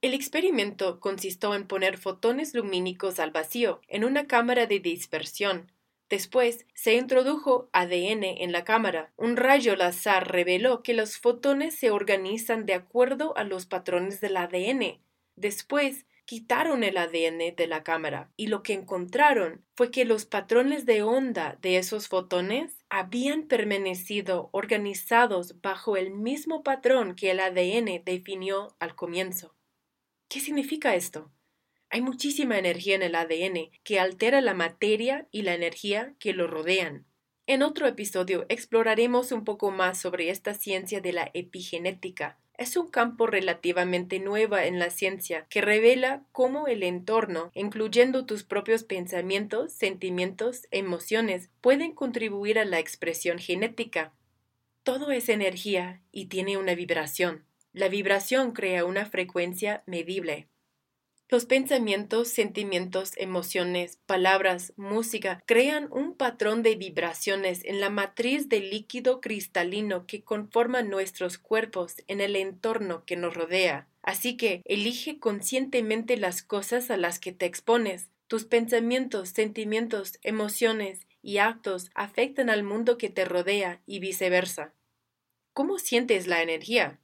El 0.00 0.14
experimento 0.14 1.00
consistió 1.00 1.56
en 1.56 1.66
poner 1.66 1.98
fotones 1.98 2.54
lumínicos 2.54 3.18
al 3.18 3.32
vacío 3.32 3.80
en 3.88 4.04
una 4.04 4.28
cámara 4.28 4.66
de 4.66 4.78
dispersión. 4.78 5.72
Después 6.08 6.66
se 6.72 6.94
introdujo 6.94 7.68
ADN 7.72 8.22
en 8.22 8.52
la 8.52 8.62
cámara. 8.62 9.12
Un 9.16 9.36
rayo 9.36 9.74
láser 9.74 10.22
reveló 10.22 10.84
que 10.84 10.94
los 10.94 11.18
fotones 11.18 11.74
se 11.74 11.90
organizan 11.90 12.64
de 12.64 12.74
acuerdo 12.74 13.36
a 13.36 13.42
los 13.42 13.66
patrones 13.66 14.20
del 14.20 14.36
ADN. 14.36 15.00
Después 15.34 16.06
quitaron 16.26 16.84
el 16.84 16.96
ADN 16.96 17.56
de 17.56 17.66
la 17.66 17.82
cámara 17.82 18.30
y 18.36 18.46
lo 18.46 18.62
que 18.62 18.74
encontraron 18.74 19.64
fue 19.74 19.90
que 19.90 20.04
los 20.04 20.26
patrones 20.26 20.86
de 20.86 21.02
onda 21.02 21.58
de 21.60 21.76
esos 21.76 22.06
fotones 22.06 22.84
habían 22.88 23.48
permanecido 23.48 24.48
organizados 24.52 25.60
bajo 25.60 25.96
el 25.96 26.12
mismo 26.12 26.62
patrón 26.62 27.16
que 27.16 27.32
el 27.32 27.40
ADN 27.40 28.04
definió 28.04 28.76
al 28.78 28.94
comienzo. 28.94 29.57
¿Qué 30.28 30.40
significa 30.40 30.94
esto? 30.94 31.30
Hay 31.90 32.02
muchísima 32.02 32.58
energía 32.58 32.94
en 32.94 33.02
el 33.02 33.14
ADN 33.14 33.70
que 33.82 33.98
altera 33.98 34.40
la 34.40 34.54
materia 34.54 35.26
y 35.30 35.42
la 35.42 35.54
energía 35.54 36.14
que 36.18 36.34
lo 36.34 36.46
rodean. 36.46 37.06
En 37.46 37.62
otro 37.62 37.86
episodio 37.86 38.44
exploraremos 38.48 39.32
un 39.32 39.44
poco 39.44 39.70
más 39.70 39.98
sobre 39.98 40.30
esta 40.30 40.54
ciencia 40.54 41.00
de 41.00 41.12
la 41.12 41.30
epigenética, 41.32 42.38
es 42.58 42.76
un 42.76 42.88
campo 42.88 43.28
relativamente 43.28 44.18
nuevo 44.18 44.58
en 44.58 44.80
la 44.80 44.90
ciencia 44.90 45.46
que 45.48 45.60
revela 45.60 46.24
cómo 46.32 46.66
el 46.66 46.82
entorno, 46.82 47.52
incluyendo 47.54 48.26
tus 48.26 48.42
propios 48.42 48.82
pensamientos, 48.82 49.72
sentimientos, 49.72 50.66
emociones, 50.72 51.50
pueden 51.60 51.92
contribuir 51.92 52.58
a 52.58 52.64
la 52.64 52.80
expresión 52.80 53.38
genética. 53.38 54.12
Todo 54.82 55.12
es 55.12 55.28
energía 55.28 56.02
y 56.10 56.26
tiene 56.26 56.56
una 56.56 56.74
vibración. 56.74 57.44
La 57.72 57.88
vibración 57.88 58.52
crea 58.52 58.84
una 58.84 59.06
frecuencia 59.06 59.82
medible. 59.86 60.48
Los 61.30 61.44
pensamientos, 61.44 62.28
sentimientos, 62.28 63.12
emociones, 63.18 63.98
palabras, 64.06 64.72
música 64.76 65.42
crean 65.44 65.88
un 65.92 66.16
patrón 66.16 66.62
de 66.62 66.74
vibraciones 66.74 67.62
en 67.66 67.80
la 67.80 67.90
matriz 67.90 68.48
del 68.48 68.70
líquido 68.70 69.20
cristalino 69.20 70.06
que 70.06 70.24
conforma 70.24 70.80
nuestros 70.80 71.36
cuerpos 71.36 71.96
en 72.06 72.22
el 72.22 72.34
entorno 72.34 73.04
que 73.04 73.16
nos 73.16 73.34
rodea. 73.34 73.88
Así 74.00 74.38
que 74.38 74.62
elige 74.64 75.18
conscientemente 75.18 76.16
las 76.16 76.42
cosas 76.42 76.90
a 76.90 76.96
las 76.96 77.18
que 77.18 77.32
te 77.32 77.44
expones. 77.44 78.08
Tus 78.26 78.46
pensamientos, 78.46 79.28
sentimientos, 79.28 80.18
emociones 80.22 81.06
y 81.20 81.38
actos 81.38 81.90
afectan 81.94 82.48
al 82.48 82.62
mundo 82.62 82.96
que 82.96 83.10
te 83.10 83.26
rodea 83.26 83.82
y 83.84 83.98
viceversa. 83.98 84.72
¿Cómo 85.52 85.78
sientes 85.78 86.26
la 86.26 86.40
energía? 86.40 87.00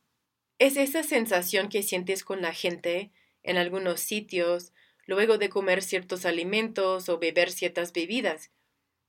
Es 0.58 0.76
esa 0.76 1.02
sensación 1.02 1.68
que 1.68 1.82
sientes 1.82 2.24
con 2.24 2.40
la 2.40 2.52
gente 2.52 3.10
en 3.42 3.56
algunos 3.56 4.00
sitios, 4.00 4.72
luego 5.06 5.36
de 5.36 5.48
comer 5.48 5.82
ciertos 5.82 6.24
alimentos 6.24 7.08
o 7.08 7.18
beber 7.18 7.50
ciertas 7.50 7.92
bebidas. 7.92 8.50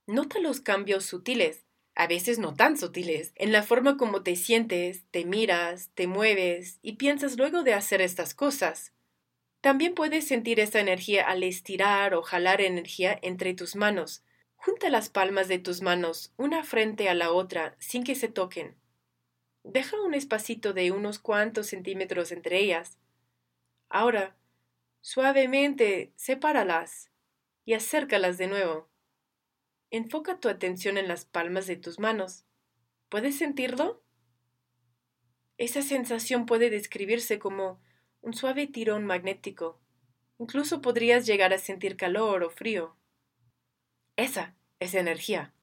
Nota 0.06 0.38
los 0.40 0.60
cambios 0.60 1.04
sutiles, 1.04 1.64
a 1.94 2.06
veces 2.06 2.38
no 2.38 2.54
tan 2.54 2.76
sutiles, 2.76 3.32
en 3.36 3.52
la 3.52 3.62
forma 3.62 3.96
como 3.96 4.22
te 4.22 4.36
sientes, 4.36 5.04
te 5.10 5.24
miras, 5.24 5.90
te 5.94 6.06
mueves 6.06 6.78
y 6.82 6.92
piensas 6.92 7.36
luego 7.36 7.62
de 7.62 7.74
hacer 7.74 8.02
estas 8.02 8.34
cosas. 8.34 8.92
También 9.60 9.94
puedes 9.94 10.26
sentir 10.26 10.60
esa 10.60 10.80
energía 10.80 11.26
al 11.26 11.42
estirar 11.42 12.14
o 12.14 12.22
jalar 12.22 12.60
energía 12.60 13.18
entre 13.22 13.54
tus 13.54 13.74
manos. 13.76 14.22
Junta 14.56 14.90
las 14.90 15.08
palmas 15.08 15.48
de 15.48 15.58
tus 15.58 15.80
manos 15.80 16.32
una 16.36 16.64
frente 16.64 17.08
a 17.08 17.14
la 17.14 17.32
otra 17.32 17.76
sin 17.78 18.04
que 18.04 18.14
se 18.14 18.28
toquen. 18.28 18.76
Deja 19.68 20.00
un 20.00 20.14
espacito 20.14 20.72
de 20.72 20.92
unos 20.92 21.18
cuantos 21.18 21.66
centímetros 21.66 22.30
entre 22.30 22.60
ellas. 22.60 22.98
Ahora, 23.88 24.36
suavemente 25.00 26.12
sepáralas 26.14 27.10
y 27.64 27.74
acércalas 27.74 28.38
de 28.38 28.46
nuevo. 28.46 28.88
Enfoca 29.90 30.38
tu 30.38 30.48
atención 30.48 30.98
en 30.98 31.08
las 31.08 31.24
palmas 31.24 31.66
de 31.66 31.74
tus 31.74 31.98
manos. 31.98 32.44
¿Puedes 33.08 33.38
sentirlo? 33.38 34.04
Esa 35.58 35.82
sensación 35.82 36.46
puede 36.46 36.70
describirse 36.70 37.40
como 37.40 37.80
un 38.22 38.34
suave 38.34 38.68
tirón 38.68 39.04
magnético. 39.04 39.80
Incluso 40.38 40.80
podrías 40.80 41.26
llegar 41.26 41.52
a 41.52 41.58
sentir 41.58 41.96
calor 41.96 42.44
o 42.44 42.50
frío. 42.50 42.94
Esa 44.14 44.54
es 44.78 44.94
energía. 44.94 45.55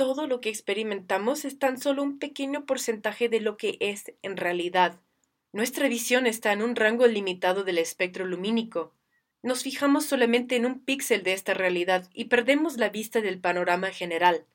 Todo 0.00 0.26
lo 0.26 0.40
que 0.40 0.48
experimentamos 0.48 1.44
es 1.44 1.58
tan 1.58 1.78
solo 1.78 2.02
un 2.02 2.18
pequeño 2.18 2.64
porcentaje 2.64 3.28
de 3.28 3.38
lo 3.38 3.58
que 3.58 3.76
es 3.80 4.14
en 4.22 4.38
realidad. 4.38 4.98
Nuestra 5.52 5.88
visión 5.88 6.26
está 6.26 6.54
en 6.54 6.62
un 6.62 6.74
rango 6.74 7.06
limitado 7.06 7.64
del 7.64 7.76
espectro 7.76 8.24
lumínico. 8.24 8.94
Nos 9.42 9.62
fijamos 9.62 10.06
solamente 10.06 10.56
en 10.56 10.64
un 10.64 10.82
píxel 10.82 11.22
de 11.22 11.34
esta 11.34 11.52
realidad 11.52 12.08
y 12.14 12.24
perdemos 12.24 12.78
la 12.78 12.88
vista 12.88 13.20
del 13.20 13.40
panorama 13.40 13.90
general. 13.90 14.46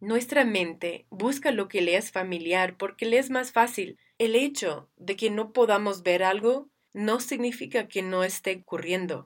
Nuestra 0.00 0.44
mente 0.44 1.06
busca 1.08 1.50
lo 1.50 1.66
que 1.68 1.80
le 1.80 1.96
es 1.96 2.12
familiar 2.12 2.76
porque 2.76 3.06
le 3.06 3.16
es 3.16 3.30
más 3.30 3.52
fácil. 3.52 3.98
El 4.18 4.34
hecho 4.36 4.90
de 4.98 5.16
que 5.16 5.30
no 5.30 5.54
podamos 5.54 6.02
ver 6.02 6.22
algo 6.22 6.68
no 6.92 7.20
significa 7.20 7.88
que 7.88 8.02
no 8.02 8.22
esté 8.22 8.58
ocurriendo. 8.60 9.24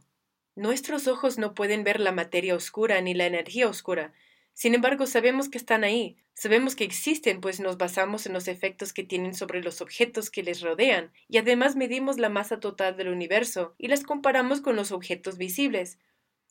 Nuestros 0.54 1.08
ojos 1.08 1.36
no 1.36 1.52
pueden 1.52 1.82
ver 1.82 1.98
la 1.98 2.12
materia 2.12 2.54
oscura 2.54 3.00
ni 3.00 3.12
la 3.12 3.26
energía 3.26 3.68
oscura, 3.68 4.12
sin 4.54 4.74
embargo, 4.74 5.06
sabemos 5.06 5.48
que 5.48 5.58
están 5.58 5.82
ahí, 5.82 6.16
sabemos 6.34 6.76
que 6.76 6.84
existen, 6.84 7.40
pues 7.40 7.58
nos 7.58 7.78
basamos 7.78 8.26
en 8.26 8.32
los 8.32 8.48
efectos 8.48 8.92
que 8.92 9.02
tienen 9.02 9.34
sobre 9.34 9.62
los 9.62 9.80
objetos 9.80 10.30
que 10.30 10.42
les 10.42 10.60
rodean, 10.60 11.12
y 11.28 11.38
además 11.38 11.74
medimos 11.74 12.18
la 12.18 12.28
masa 12.28 12.60
total 12.60 12.96
del 12.96 13.08
universo 13.08 13.74
y 13.78 13.88
las 13.88 14.02
comparamos 14.02 14.60
con 14.60 14.76
los 14.76 14.92
objetos 14.92 15.38
visibles. 15.38 15.98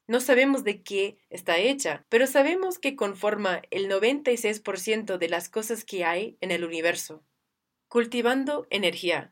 No 0.07 0.19
sabemos 0.19 0.63
de 0.63 0.81
qué 0.81 1.19
está 1.29 1.57
hecha, 1.57 2.05
pero 2.09 2.25
sabemos 2.27 2.79
que 2.79 2.95
conforma 2.95 3.61
el 3.69 3.87
96% 3.87 5.17
de 5.17 5.29
las 5.29 5.47
cosas 5.47 5.85
que 5.85 6.03
hay 6.03 6.37
en 6.41 6.51
el 6.51 6.63
universo. 6.63 7.23
Cultivando 7.87 8.67
energía. 8.71 9.31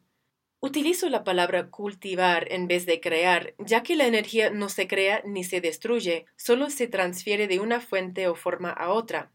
Utilizo 0.62 1.08
la 1.08 1.24
palabra 1.24 1.70
cultivar 1.70 2.52
en 2.52 2.68
vez 2.68 2.86
de 2.86 3.00
crear, 3.00 3.54
ya 3.60 3.82
que 3.82 3.96
la 3.96 4.08
energía 4.08 4.50
no 4.50 4.68
se 4.68 4.90
crea 4.90 5.22
ni 5.24 5.46
se 5.46 5.62
destruye, 5.62 6.26
solo 6.36 6.70
se 6.70 6.88
transfiere 6.88 7.48
de 7.48 7.62
una 7.62 7.80
fuente 7.80 8.28
o 8.28 8.36
forma 8.36 8.70
a 8.70 8.90
otra. 8.90 9.32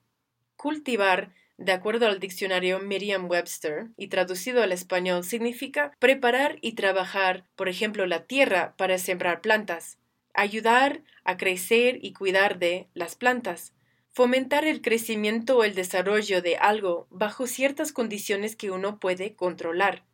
Cultivar, 0.57 1.33
de 1.57 1.73
acuerdo 1.73 2.09
al 2.09 2.21
diccionario 2.21 2.79
Merriam-Webster 2.79 3.87
y 3.97 4.09
traducido 4.09 4.63
al 4.63 4.73
español, 4.73 5.25
significa 5.25 5.93
preparar 5.99 6.59
y 6.61 6.75
trabajar, 6.75 7.47
por 7.57 7.71
ejemplo, 7.71 8.05
la 8.05 8.27
tierra 8.27 8.75
para 8.77 8.99
sembrar 8.99 9.41
plantas, 9.41 9.97
ayudar 10.35 11.05
a 11.25 11.39
crecer 11.39 12.01
y 12.03 12.13
cuidar 12.13 12.59
de 12.59 12.87
las 12.93 13.17
plantas, 13.17 13.73
fomentar 14.13 14.67
el 14.67 14.83
crecimiento 14.83 15.57
o 15.57 15.65
el 15.65 15.75
desarrollo 15.75 16.43
de 16.43 16.59
algo 16.59 17.07
bajo 17.09 17.47
ciertas 17.47 17.93
condiciones 17.93 18.57
que 18.57 18.71
uno 18.71 19.01
puede 19.01 19.35
controlar 19.35 20.05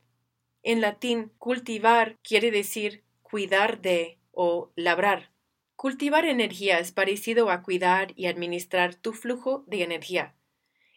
en 0.62 0.80
latín, 0.80 1.32
cultivar 1.38 2.18
quiere 2.22 2.50
decir 2.50 3.02
cuidar 3.22 3.80
de 3.80 4.18
o 4.32 4.72
labrar. 4.76 5.30
Cultivar 5.76 6.26
energía 6.26 6.78
es 6.78 6.92
parecido 6.92 7.50
a 7.50 7.62
cuidar 7.62 8.12
y 8.16 8.26
administrar 8.26 8.94
tu 8.94 9.12
flujo 9.12 9.64
de 9.66 9.82
energía. 9.82 10.34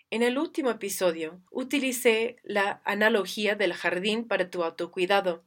En 0.10 0.22
el 0.22 0.38
último 0.38 0.70
episodio 0.70 1.42
utilicé 1.50 2.36
la 2.44 2.82
analogía 2.86 3.56
del 3.56 3.74
jardín 3.74 4.28
para 4.28 4.50
tu 4.50 4.64
autocuidado. 4.64 5.44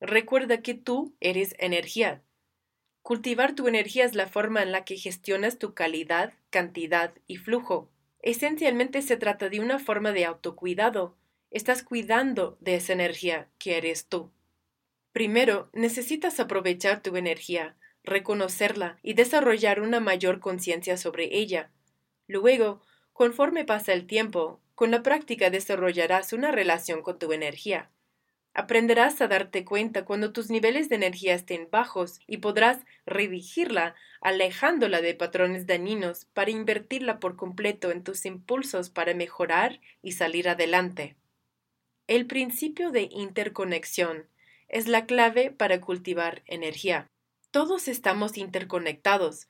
Recuerda 0.00 0.62
que 0.62 0.74
tú 0.74 1.16
eres 1.20 1.54
energía. 1.58 2.22
Cultivar 3.02 3.54
tu 3.54 3.68
energía 3.68 4.04
es 4.04 4.14
la 4.14 4.26
forma 4.26 4.62
en 4.62 4.72
la 4.72 4.84
que 4.84 4.96
gestionas 4.96 5.58
tu 5.58 5.74
calidad, 5.74 6.32
cantidad 6.50 7.12
y 7.26 7.36
flujo. 7.36 7.90
Esencialmente 8.20 9.02
se 9.02 9.16
trata 9.16 9.48
de 9.48 9.60
una 9.60 9.78
forma 9.78 10.12
de 10.12 10.24
autocuidado, 10.24 11.16
estás 11.50 11.82
cuidando 11.82 12.56
de 12.60 12.76
esa 12.76 12.92
energía 12.92 13.48
que 13.58 13.76
eres 13.76 14.06
tú. 14.06 14.32
Primero, 15.12 15.70
necesitas 15.72 16.40
aprovechar 16.40 17.02
tu 17.02 17.16
energía, 17.16 17.76
reconocerla 18.04 18.98
y 19.02 19.14
desarrollar 19.14 19.80
una 19.80 20.00
mayor 20.00 20.40
conciencia 20.40 20.96
sobre 20.96 21.36
ella. 21.36 21.70
Luego, 22.26 22.82
conforme 23.12 23.64
pasa 23.64 23.92
el 23.92 24.06
tiempo, 24.06 24.60
con 24.74 24.90
la 24.90 25.02
práctica 25.02 25.50
desarrollarás 25.50 26.32
una 26.32 26.52
relación 26.52 27.02
con 27.02 27.18
tu 27.18 27.32
energía. 27.32 27.90
Aprenderás 28.52 29.20
a 29.20 29.28
darte 29.28 29.66
cuenta 29.66 30.06
cuando 30.06 30.32
tus 30.32 30.48
niveles 30.48 30.88
de 30.88 30.96
energía 30.96 31.34
estén 31.34 31.68
bajos 31.70 32.20
y 32.26 32.38
podrás 32.38 32.84
redirigirla 33.04 33.94
alejándola 34.22 35.02
de 35.02 35.14
patrones 35.14 35.66
dañinos 35.66 36.24
para 36.32 36.50
invertirla 36.50 37.20
por 37.20 37.36
completo 37.36 37.90
en 37.90 38.02
tus 38.02 38.24
impulsos 38.24 38.88
para 38.88 39.12
mejorar 39.12 39.80
y 40.00 40.12
salir 40.12 40.48
adelante. 40.48 41.16
El 42.08 42.26
principio 42.26 42.92
de 42.92 43.08
interconexión 43.10 44.28
es 44.68 44.86
la 44.86 45.06
clave 45.06 45.50
para 45.50 45.80
cultivar 45.80 46.44
energía. 46.46 47.10
Todos 47.50 47.88
estamos 47.88 48.38
interconectados. 48.38 49.48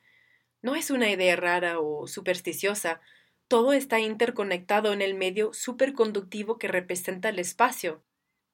No 0.62 0.74
es 0.74 0.90
una 0.90 1.10
idea 1.10 1.36
rara 1.36 1.80
o 1.80 2.06
supersticiosa, 2.06 3.02
todo 3.46 3.74
está 3.74 4.00
interconectado 4.00 4.94
en 4.94 5.02
el 5.02 5.12
medio 5.12 5.52
superconductivo 5.52 6.56
que 6.56 6.66
representa 6.66 7.28
el 7.28 7.40
espacio. 7.40 8.02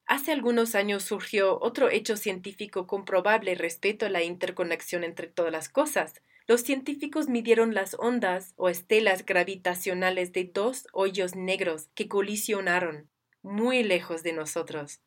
Hace 0.05 0.33
algunos 0.33 0.75
años 0.75 1.05
surgió 1.05 1.61
otro 1.61 1.89
hecho 1.89 2.17
científico 2.17 2.89
comprobable 2.89 3.55
respecto 3.55 4.05
a 4.05 4.11
la 4.11 4.25
interconexión 4.25 5.05
entre 5.05 5.29
todas 5.29 5.53
las 5.53 5.69
cosas. 5.69 6.15
Los 6.49 6.63
científicos 6.63 7.29
midieron 7.29 7.73
las 7.73 7.95
ondas 8.01 8.53
o 8.57 8.69
estelas 8.69 9.25
gravitacionales 9.25 10.33
de 10.33 10.51
dos 10.53 10.89
hoyos 10.93 11.37
negros 11.37 11.89
que 11.95 12.09
colisionaron 12.09 13.12
muy 13.43 13.83
lejos 13.83 14.23
de 14.23 14.33
nosotros. 14.33 15.01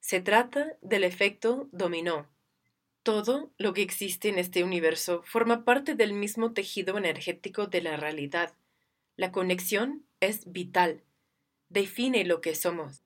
Se 0.00 0.20
trata 0.20 0.76
del 0.82 1.04
efecto 1.04 1.68
dominó. 1.72 2.26
Todo 3.02 3.50
lo 3.56 3.72
que 3.72 3.82
existe 3.82 4.28
en 4.28 4.38
este 4.38 4.62
universo 4.62 5.22
forma 5.24 5.64
parte 5.64 5.94
del 5.94 6.12
mismo 6.12 6.52
tejido 6.52 6.98
energético 6.98 7.66
de 7.66 7.82
la 7.82 7.96
realidad. 7.96 8.52
La 9.16 9.32
conexión 9.32 10.04
es 10.20 10.50
vital. 10.50 11.02
Define 11.68 12.24
lo 12.24 12.40
que 12.40 12.54
somos. 12.54 13.02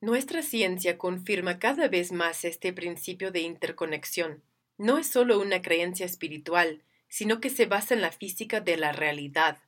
Nuestra 0.00 0.42
ciencia 0.42 0.98
confirma 0.98 1.58
cada 1.58 1.88
vez 1.88 2.12
más 2.12 2.44
este 2.44 2.72
principio 2.72 3.30
de 3.30 3.40
interconexión. 3.40 4.42
No 4.76 4.98
es 4.98 5.06
solo 5.06 5.40
una 5.40 5.62
creencia 5.62 6.06
espiritual, 6.06 6.82
sino 7.08 7.40
que 7.40 7.50
se 7.50 7.66
basa 7.66 7.94
en 7.94 8.00
la 8.00 8.10
física 8.10 8.60
de 8.60 8.76
la 8.76 8.92
realidad. 8.92 9.58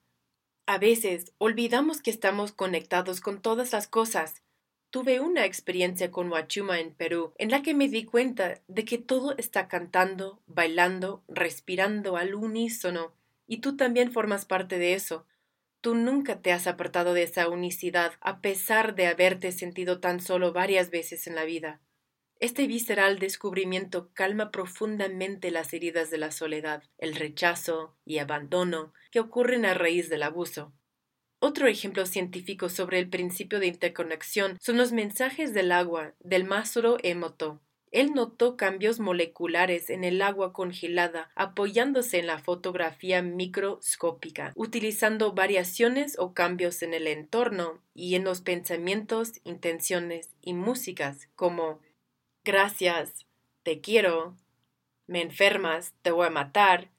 A 0.67 0.79
veces 0.79 1.35
olvidamos 1.37 2.01
que 2.01 2.11
estamos 2.11 2.53
conectados 2.53 3.21
con 3.21 3.43
todas 3.43 3.73
las 3.73 3.87
cosas. 3.87 4.43
Tuve 4.89 5.21
una 5.21 5.45
experiencia 5.45 6.11
con 6.11 6.33
Huachuma 6.33 6.81
en 6.81 6.95
Perú, 6.95 7.35
en 7.37 7.51
la 7.51 7.63
que 7.63 7.75
me 7.75 7.87
di 7.87 8.07
cuenta 8.07 8.63
de 8.67 8.87
que 8.87 8.97
todo 8.97 9.37
está 9.37 9.69
cantando, 9.69 10.41
bailando, 10.47 11.23
respirando 11.29 12.17
al 12.17 12.35
unísono, 12.35 13.13
y 13.47 13.59
tú 13.59 13.77
también 13.77 14.11
formas 14.11 14.47
parte 14.47 14.79
de 14.79 14.95
eso. 14.95 15.27
Tú 15.83 15.95
nunca 15.95 16.41
te 16.41 16.51
has 16.51 16.67
apartado 16.67 17.13
de 17.13 17.25
esa 17.25 17.51
unicidad, 17.51 18.13
a 18.23 18.41
pesar 18.41 18.95
de 18.95 19.07
haberte 19.07 19.53
sentido 19.53 20.01
tan 20.01 20.19
solo 20.19 20.55
varias 20.55 20.89
veces 20.89 21.27
en 21.27 21.35
la 21.35 21.45
vida. 21.45 21.83
Este 22.45 22.67
visceral 22.67 23.19
descubrimiento 23.19 24.11
calma 24.13 24.51
profundamente 24.51 25.51
las 25.51 25.73
heridas 25.73 26.11
de 26.11 26.19
la 26.19 26.31
soledad, 26.31 26.83
el 26.99 27.15
rechazo 27.15 27.97
y 28.05 28.19
abandono 28.19 28.93
que 29.11 29.21
ocurren 29.21 29.65
a 29.65 29.73
raíz 29.73 30.11
del 30.11 30.23
abuso. 30.23 30.71
Otro 31.39 31.69
ejemplo 31.69 32.05
científico 32.05 32.69
sobre 32.69 32.99
el 32.99 33.09
principio 33.09 33.61
de 33.61 33.69
interconexión 33.69 34.59
son 34.61 34.77
los 34.77 34.93
mensajes 34.93 35.55
del 35.55 35.73
agua 35.73 36.13
del 36.21 36.45
Masuro 36.45 36.99
Emoto, 37.03 37.63
él 37.95 38.13
notó 38.13 38.57
cambios 38.57 38.99
moleculares 38.99 39.89
en 39.89 40.03
el 40.03 40.21
agua 40.21 40.53
congelada 40.53 41.31
apoyándose 41.37 42.19
en 42.19 42.27
la 42.27 42.41
fotografía 42.41 43.23
microscópica, 43.23 44.53
utilizando 44.57 45.33
variaciones 45.33 46.19
o 46.19 46.35
cambios 46.35 46.83
en 46.83 46.93
el 46.93 47.07
entorno 47.07 47.81
y 47.95 48.17
en 48.17 48.25
los 48.25 48.41
pensamientos, 48.41 49.35
intenciones 49.45 50.29
y 50.43 50.55
músicas 50.55 51.29
como 51.37 51.79
gracias, 52.45 53.27
te 53.63 53.81
quiero, 53.81 54.37
me 55.07 55.23
enfermas, 55.23 55.95
te 56.03 56.11
voy 56.11 56.27
a 56.27 56.31
matar, 56.31 56.91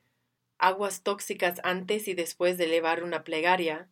aguas 0.58 1.04
tóxicas 1.04 1.62
antes 1.64 2.08
y 2.08 2.14
después 2.14 2.58
de 2.58 2.66
elevar 2.66 3.04
una 3.04 3.24
plegaria, 3.24 3.90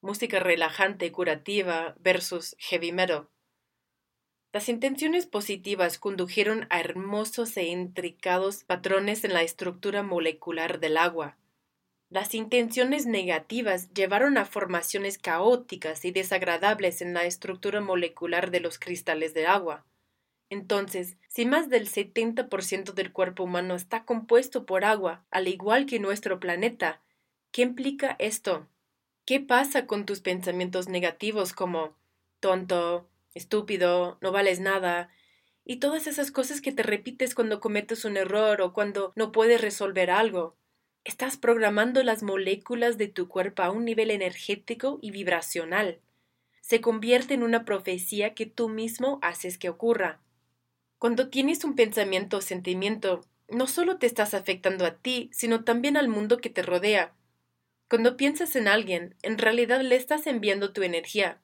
música 0.00 0.38
relajante 0.38 1.06
y 1.06 1.10
curativa 1.10 1.96
versus 1.98 2.56
heavy 2.58 2.92
metal. 2.92 3.28
Las 4.52 4.68
intenciones 4.68 5.26
positivas 5.26 5.98
condujeron 5.98 6.66
a 6.70 6.80
hermosos 6.80 7.56
e 7.56 7.64
intricados 7.64 8.64
patrones 8.64 9.24
en 9.24 9.34
la 9.34 9.42
estructura 9.42 10.02
molecular 10.02 10.80
del 10.80 10.96
agua. 10.96 11.36
Las 12.08 12.34
intenciones 12.34 13.04
negativas 13.04 13.92
llevaron 13.92 14.38
a 14.38 14.44
formaciones 14.44 15.18
caóticas 15.18 16.04
y 16.04 16.12
desagradables 16.12 17.02
en 17.02 17.12
la 17.12 17.24
estructura 17.24 17.80
molecular 17.80 18.50
de 18.50 18.60
los 18.60 18.78
cristales 18.78 19.34
de 19.34 19.46
agua. 19.46 19.84
Entonces, 20.48 21.16
si 21.28 21.44
más 21.44 21.68
del 21.68 21.88
70% 21.88 22.92
del 22.92 23.12
cuerpo 23.12 23.44
humano 23.44 23.74
está 23.74 24.04
compuesto 24.04 24.64
por 24.64 24.84
agua, 24.84 25.24
al 25.30 25.48
igual 25.48 25.86
que 25.86 25.98
nuestro 25.98 26.38
planeta, 26.38 27.02
¿qué 27.50 27.62
implica 27.62 28.16
esto? 28.18 28.68
¿Qué 29.24 29.40
pasa 29.40 29.86
con 29.86 30.06
tus 30.06 30.20
pensamientos 30.20 30.88
negativos 30.88 31.52
como 31.52 31.96
tonto, 32.38 33.08
estúpido, 33.34 34.18
no 34.20 34.30
vales 34.30 34.60
nada, 34.60 35.10
y 35.64 35.76
todas 35.76 36.06
esas 36.06 36.30
cosas 36.30 36.60
que 36.60 36.70
te 36.70 36.84
repites 36.84 37.34
cuando 37.34 37.58
cometes 37.58 38.04
un 38.04 38.16
error 38.16 38.60
o 38.62 38.72
cuando 38.72 39.12
no 39.16 39.32
puedes 39.32 39.60
resolver 39.60 40.10
algo. 40.12 40.56
Estás 41.02 41.36
programando 41.36 42.04
las 42.04 42.22
moléculas 42.22 42.98
de 42.98 43.08
tu 43.08 43.28
cuerpo 43.28 43.62
a 43.62 43.70
un 43.70 43.84
nivel 43.84 44.12
energético 44.12 45.00
y 45.02 45.10
vibracional. 45.10 46.00
Se 46.60 46.80
convierte 46.80 47.34
en 47.34 47.42
una 47.42 47.64
profecía 47.64 48.34
que 48.34 48.46
tú 48.46 48.68
mismo 48.68 49.18
haces 49.22 49.58
que 49.58 49.68
ocurra. 49.68 50.20
Cuando 50.98 51.28
tienes 51.28 51.64
un 51.64 51.74
pensamiento 51.74 52.38
o 52.38 52.40
sentimiento, 52.40 53.20
no 53.48 53.66
solo 53.66 53.98
te 53.98 54.06
estás 54.06 54.34
afectando 54.34 54.84
a 54.86 54.96
ti, 54.96 55.30
sino 55.32 55.64
también 55.64 55.96
al 55.96 56.08
mundo 56.08 56.38
que 56.38 56.50
te 56.50 56.62
rodea. 56.62 57.14
Cuando 57.88 58.16
piensas 58.16 58.56
en 58.56 58.68
alguien, 58.68 59.14
en 59.22 59.38
realidad 59.38 59.80
le 59.80 59.96
estás 59.96 60.26
enviando 60.26 60.72
tu 60.72 60.82
energía, 60.82 61.40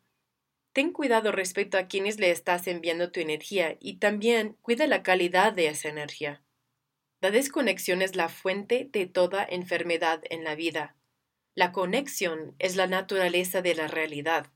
Ten 0.73 0.91
cuidado 0.91 1.33
respecto 1.33 1.77
a 1.77 1.87
quienes 1.87 2.19
le 2.19 2.31
estás 2.31 2.67
enviando 2.67 3.12
tu 3.12 3.21
energía 3.21 3.77
y 3.79 3.99
también 3.99 4.57
cuida 4.62 4.87
la 4.87 5.03
calidad 5.03 5.53
de 5.53 5.69
esa 5.69 5.91
energía. 5.91 6.43
La 7.21 7.31
desconexión 7.31 8.01
es 8.01 8.17
la 8.17 8.31
fuente 8.31 8.88
de 8.91 9.07
toda 9.07 9.45
enfermedad 9.45 10.23
en 10.31 10.45
la 10.45 10.55
vida. 10.55 10.97
La 11.55 11.73
conexión 11.73 12.55
es 12.59 12.77
la 12.77 12.87
naturaleza 12.87 13.61
de 13.61 13.75
la 13.75 13.87
realidad. 13.87 14.51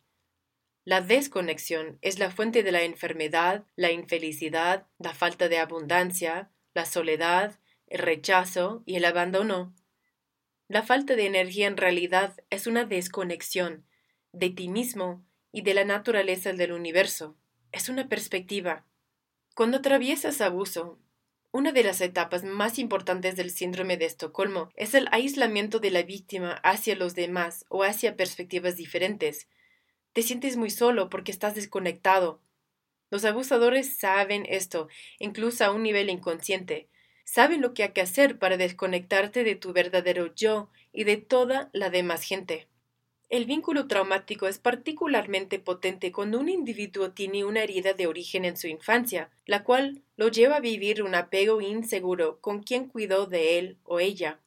La 0.87 1.01
desconexión 1.01 1.99
es 2.01 2.21
la 2.21 2.31
fuente 2.31 2.63
de 2.63 2.71
la 2.71 2.85
enfermedad, 2.85 3.67
la 3.75 3.91
infelicidad, 3.91 4.87
la 5.01 5.15
falta 5.15 5.49
de 5.49 5.59
abundancia, 5.59 6.53
la 6.75 6.87
soledad, 6.87 7.59
el 7.89 7.99
rechazo 7.99 8.85
y 8.87 8.95
el 8.95 9.05
abandono. 9.05 9.75
La 10.69 10.85
falta 10.85 11.17
de 11.17 11.27
energía 11.27 11.67
en 11.67 11.77
realidad 11.77 12.37
es 12.51 12.69
una 12.69 12.85
desconexión 12.85 13.85
de 14.31 14.51
ti 14.51 14.69
mismo 14.69 15.27
y 15.51 15.63
de 15.63 15.75
la 15.75 15.85
naturaleza 15.85 16.53
del 16.53 16.71
universo. 16.71 17.37
Es 17.73 17.89
una 17.89 18.09
perspectiva. 18.09 18.87
Cuando 19.57 19.79
atraviesas 19.79 20.41
abuso, 20.41 21.01
una 21.51 21.73
de 21.73 21.83
las 21.83 22.01
etapas 22.01 22.45
más 22.45 22.79
importantes 22.79 23.35
del 23.35 23.51
síndrome 23.51 23.97
de 23.97 24.05
Estocolmo 24.05 24.71
es 24.77 24.95
el 24.95 25.09
aislamiento 25.11 25.81
de 25.81 25.91
la 25.91 26.05
víctima 26.05 26.53
hacia 26.63 26.95
los 26.95 27.17
demás 27.17 27.65
o 27.71 27.83
hacia 27.83 28.15
perspectivas 28.15 28.77
diferentes. 28.77 29.49
Te 30.17 30.23
sientes 30.23 30.57
muy 30.57 30.71
solo 30.71 31.11
porque 31.11 31.31
estás 31.31 31.55
desconectado. 31.55 32.41
Los 33.11 33.27
abusadores 33.27 33.99
saben 33.99 34.47
esto, 34.49 34.89
incluso 35.19 35.63
a 35.63 35.71
un 35.71 35.83
nivel 35.83 36.09
inconsciente. 36.09 36.89
Saben 37.27 37.61
lo 37.61 37.75
que 37.75 37.83
hay 37.83 37.91
que 37.91 38.01
hacer 38.01 38.39
para 38.39 38.57
desconectarte 38.57 39.45
de 39.45 39.57
tu 39.57 39.75
verdadero 39.75 40.35
yo 40.35 40.71
y 40.91 41.05
de 41.05 41.19
toda 41.19 41.69
la 41.75 41.91
demás 41.91 42.23
gente. 42.23 42.67
El 43.29 43.45
vínculo 43.45 43.89
traumático 43.89 44.49
es 44.49 44.59
particularmente 44.59 45.59
potente 45.59 46.13
cuando 46.13 46.41
un 46.41 46.49
individuo 46.49 47.11
tiene 47.11 47.45
una 47.45 47.63
herida 47.63 47.93
de 47.93 48.07
origen 48.07 48.47
en 48.47 48.57
su 48.57 48.69
infancia, 48.69 49.29
la 49.45 49.65
cual 49.65 50.01
lo 50.17 50.29
lleva 50.29 50.57
a 50.57 50.61
vivir 50.61 51.03
un 51.03 51.15
apego 51.15 51.61
inseguro 51.61 52.41
con 52.41 52.63
quien 52.63 52.89
cuidó 52.89 53.27
de 53.27 53.59
él 53.59 53.77
o 53.85 54.01
ella. 54.01 54.41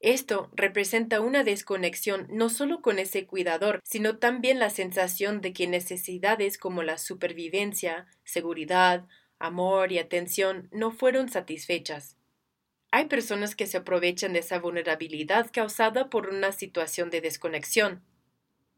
Esto 0.00 0.50
representa 0.54 1.20
una 1.20 1.42
desconexión 1.42 2.26
no 2.30 2.48
solo 2.48 2.82
con 2.82 2.98
ese 2.98 3.26
cuidador, 3.26 3.80
sino 3.84 4.18
también 4.18 4.58
la 4.58 4.70
sensación 4.70 5.40
de 5.40 5.52
que 5.52 5.66
necesidades 5.66 6.58
como 6.58 6.82
la 6.82 6.98
supervivencia, 6.98 8.06
seguridad, 8.24 9.06
amor 9.38 9.92
y 9.92 9.98
atención 9.98 10.68
no 10.72 10.90
fueron 10.90 11.28
satisfechas. 11.28 12.16
Hay 12.90 13.06
personas 13.06 13.56
que 13.56 13.66
se 13.66 13.78
aprovechan 13.78 14.32
de 14.32 14.40
esa 14.40 14.58
vulnerabilidad 14.58 15.50
causada 15.52 16.08
por 16.10 16.28
una 16.28 16.52
situación 16.52 17.10
de 17.10 17.20
desconexión, 17.20 18.04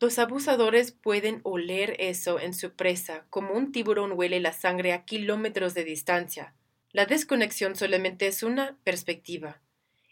los 0.01 0.21
abusadores 0.21 0.93
pueden 0.93 1.41
oler 1.43 1.97
eso 1.99 2.39
en 2.39 2.55
su 2.55 2.77
presa, 2.77 3.27
como 3.31 3.55
un 3.55 3.73
tiburón 3.73 4.13
huele 4.13 4.39
la 4.39 4.53
sangre 4.53 4.93
a 4.93 5.05
kilómetros 5.05 5.75
de 5.75 5.83
distancia. 5.83 6.55
La 6.93 7.05
desconexión 7.05 7.75
solamente 7.75 8.29
es 8.29 8.45
una 8.45 8.79
perspectiva. 8.85 9.61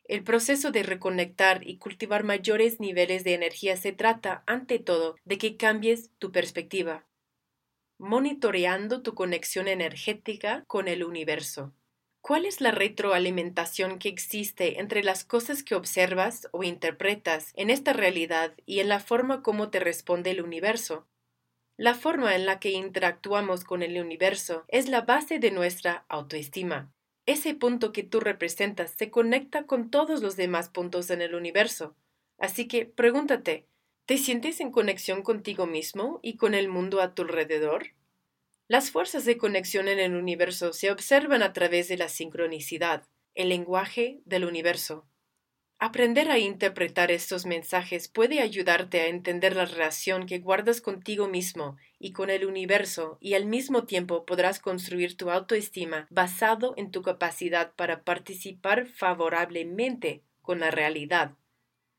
El 0.08 0.22
proceso 0.22 0.70
de 0.70 0.84
reconectar 0.84 1.66
y 1.66 1.78
cultivar 1.78 2.22
mayores 2.22 2.78
niveles 2.78 3.24
de 3.24 3.34
energía 3.34 3.76
se 3.76 3.92
trata, 3.92 4.44
ante 4.46 4.78
todo, 4.78 5.16
de 5.24 5.36
que 5.36 5.56
cambies 5.56 6.10
tu 6.18 6.30
perspectiva, 6.30 7.06
monitoreando 7.98 9.02
tu 9.02 9.14
conexión 9.14 9.66
energética 9.66 10.64
con 10.68 10.86
el 10.86 11.02
universo. 11.02 11.72
¿Cuál 12.20 12.44
es 12.44 12.60
la 12.60 12.70
retroalimentación 12.70 13.98
que 13.98 14.08
existe 14.08 14.80
entre 14.80 15.02
las 15.02 15.24
cosas 15.24 15.62
que 15.62 15.74
observas 15.74 16.48
o 16.52 16.62
interpretas 16.62 17.52
en 17.54 17.70
esta 17.70 17.92
realidad 17.92 18.54
y 18.64 18.80
en 18.80 18.88
la 18.88 19.00
forma 19.00 19.42
como 19.42 19.70
te 19.70 19.80
responde 19.80 20.30
el 20.30 20.40
universo? 20.40 21.06
La 21.76 21.94
forma 21.94 22.34
en 22.34 22.46
la 22.46 22.58
que 22.58 22.70
interactuamos 22.70 23.64
con 23.64 23.82
el 23.82 24.00
universo 24.00 24.64
es 24.68 24.88
la 24.88 25.02
base 25.02 25.38
de 25.38 25.50
nuestra 25.50 26.04
autoestima. 26.08 26.92
Ese 27.26 27.54
punto 27.54 27.92
que 27.92 28.04
tú 28.04 28.20
representas 28.20 28.92
se 28.96 29.10
conecta 29.10 29.66
con 29.66 29.90
todos 29.90 30.22
los 30.22 30.36
demás 30.36 30.68
puntos 30.68 31.10
en 31.10 31.20
el 31.20 31.34
universo. 31.34 31.96
Así 32.38 32.68
que 32.68 32.86
pregúntate, 32.86 33.66
¿te 34.06 34.16
sientes 34.16 34.60
en 34.60 34.70
conexión 34.70 35.22
contigo 35.22 35.66
mismo 35.66 36.20
y 36.22 36.36
con 36.36 36.54
el 36.54 36.68
mundo 36.68 37.00
a 37.00 37.14
tu 37.14 37.22
alrededor? 37.22 37.88
Las 38.68 38.92
fuerzas 38.92 39.24
de 39.24 39.38
conexión 39.38 39.88
en 39.88 39.98
el 39.98 40.14
universo 40.14 40.72
se 40.72 40.90
observan 40.90 41.42
a 41.42 41.52
través 41.52 41.88
de 41.88 41.96
la 41.96 42.08
sincronicidad, 42.08 43.08
el 43.34 43.48
lenguaje 43.48 44.20
del 44.24 44.44
universo. 44.44 45.06
Aprender 45.78 46.30
a 46.30 46.38
interpretar 46.38 47.10
estos 47.10 47.44
mensajes 47.44 48.08
puede 48.08 48.40
ayudarte 48.40 49.02
a 49.02 49.08
entender 49.08 49.54
la 49.54 49.66
relación 49.66 50.24
que 50.24 50.38
guardas 50.38 50.80
contigo 50.80 51.28
mismo 51.28 51.76
y 51.98 52.12
con 52.12 52.30
el 52.30 52.46
universo 52.46 53.18
y 53.20 53.34
al 53.34 53.44
mismo 53.44 53.84
tiempo 53.84 54.24
podrás 54.24 54.58
construir 54.58 55.18
tu 55.18 55.30
autoestima 55.30 56.06
basado 56.08 56.72
en 56.78 56.90
tu 56.90 57.02
capacidad 57.02 57.74
para 57.74 58.04
participar 58.04 58.86
favorablemente 58.86 60.22
con 60.40 60.60
la 60.60 60.70
realidad. 60.70 61.34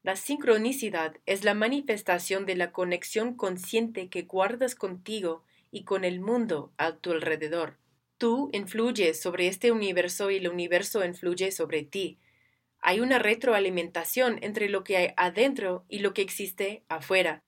La 0.01 0.15
sincronicidad 0.15 1.15
es 1.27 1.43
la 1.43 1.53
manifestación 1.53 2.47
de 2.47 2.55
la 2.55 2.71
conexión 2.71 3.35
consciente 3.35 4.09
que 4.09 4.23
guardas 4.23 4.73
contigo 4.73 5.43
y 5.69 5.83
con 5.83 6.03
el 6.03 6.19
mundo 6.19 6.73
a 6.77 6.95
tu 6.95 7.11
alrededor. 7.11 7.77
Tú 8.17 8.49
influyes 8.53 9.21
sobre 9.21 9.47
este 9.47 9.71
universo 9.71 10.31
y 10.31 10.37
el 10.37 10.47
universo 10.47 11.05
influye 11.05 11.51
sobre 11.51 11.83
ti 11.83 12.17
hay 12.87 13.01
una 13.01 13.19
retroalimentación 13.19 14.39
entre 14.41 14.69
lo 14.69 14.85
que 14.85 14.95
hay 14.95 15.09
adentro 15.17 15.83
y 15.89 15.99
lo 15.99 16.13
que 16.13 16.21
existe 16.21 16.85
afuera. 16.87 17.43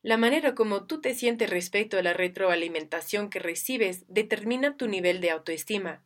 La 0.00 0.16
manera 0.16 0.54
como 0.54 0.86
tú 0.86 1.00
te 1.00 1.12
sientes 1.12 1.50
respecto 1.50 1.98
a 1.98 2.02
la 2.04 2.12
retroalimentación 2.12 3.28
que 3.28 3.40
recibes 3.40 4.04
determina 4.06 4.76
tu 4.76 4.86
nivel 4.86 5.20
de 5.20 5.32
autoestima. 5.32 6.04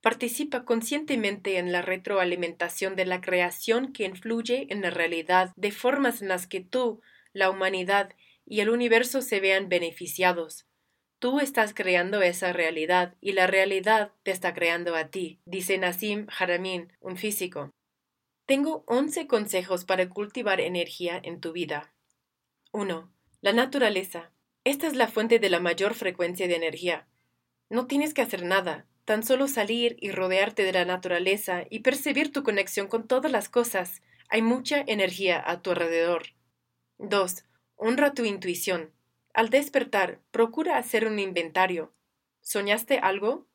Participa 0.00 0.64
conscientemente 0.64 1.58
en 1.58 1.70
la 1.70 1.82
retroalimentación 1.82 2.96
de 2.96 3.06
la 3.06 3.20
creación 3.20 3.92
que 3.92 4.06
influye 4.06 4.66
en 4.70 4.82
la 4.82 4.90
realidad 4.90 5.52
de 5.54 5.70
formas 5.70 6.20
en 6.20 6.26
las 6.26 6.48
que 6.48 6.58
tú, 6.58 7.02
la 7.32 7.48
humanidad 7.48 8.12
y 8.44 8.58
el 8.58 8.70
universo 8.70 9.22
se 9.22 9.38
vean 9.38 9.68
beneficiados. 9.68 10.66
Tú 11.20 11.38
estás 11.38 11.74
creando 11.74 12.22
esa 12.22 12.52
realidad 12.52 13.14
y 13.20 13.34
la 13.34 13.46
realidad 13.46 14.10
te 14.24 14.32
está 14.32 14.52
creando 14.52 14.96
a 14.96 15.10
ti, 15.10 15.38
dice 15.44 15.78
Nassim 15.78 16.26
Haramin, 16.36 16.92
un 16.98 17.16
físico. 17.16 17.70
Tengo 18.50 18.82
11 18.88 19.28
consejos 19.28 19.84
para 19.84 20.08
cultivar 20.08 20.60
energía 20.60 21.20
en 21.22 21.40
tu 21.40 21.52
vida. 21.52 21.94
1. 22.72 23.08
La 23.42 23.52
naturaleza. 23.52 24.32
Esta 24.64 24.88
es 24.88 24.96
la 24.96 25.06
fuente 25.06 25.38
de 25.38 25.48
la 25.50 25.60
mayor 25.60 25.94
frecuencia 25.94 26.48
de 26.48 26.56
energía. 26.56 27.06
No 27.68 27.86
tienes 27.86 28.12
que 28.12 28.22
hacer 28.22 28.42
nada, 28.42 28.88
tan 29.04 29.22
solo 29.22 29.46
salir 29.46 29.96
y 30.00 30.10
rodearte 30.10 30.64
de 30.64 30.72
la 30.72 30.84
naturaleza 30.84 31.62
y 31.70 31.78
percibir 31.78 32.32
tu 32.32 32.42
conexión 32.42 32.88
con 32.88 33.06
todas 33.06 33.30
las 33.30 33.48
cosas. 33.48 34.02
Hay 34.28 34.42
mucha 34.42 34.82
energía 34.84 35.40
a 35.48 35.62
tu 35.62 35.70
alrededor. 35.70 36.24
2. 36.98 37.44
Honra 37.76 38.14
tu 38.14 38.24
intuición. 38.24 38.90
Al 39.32 39.50
despertar, 39.50 40.22
procura 40.32 40.76
hacer 40.76 41.06
un 41.06 41.20
inventario. 41.20 41.94
¿Soñaste 42.40 42.98
algo? 42.98 43.46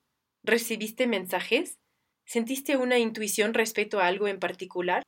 ¿Recibiste 0.41 1.05
mensajes? 1.05 1.79
¿Sentiste 2.25 2.75
una 2.75 2.97
intuición 2.97 3.53
respecto 3.53 3.99
a 3.99 4.07
algo 4.07 4.27
en 4.27 4.39
particular? 4.39 5.03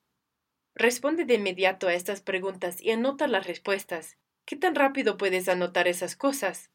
Responde 0.75 1.25
de 1.25 1.33
inmediato 1.33 1.87
a 1.87 1.95
estas 1.95 2.21
preguntas 2.21 2.79
y 2.79 2.91
anota 2.91 3.27
las 3.27 3.47
respuestas. 3.47 4.17
¿Qué 4.45 4.55
tan 4.55 4.75
rápido 4.75 5.17
puedes 5.17 5.49
anotar 5.49 5.87
esas 5.87 6.15
cosas? 6.15 6.69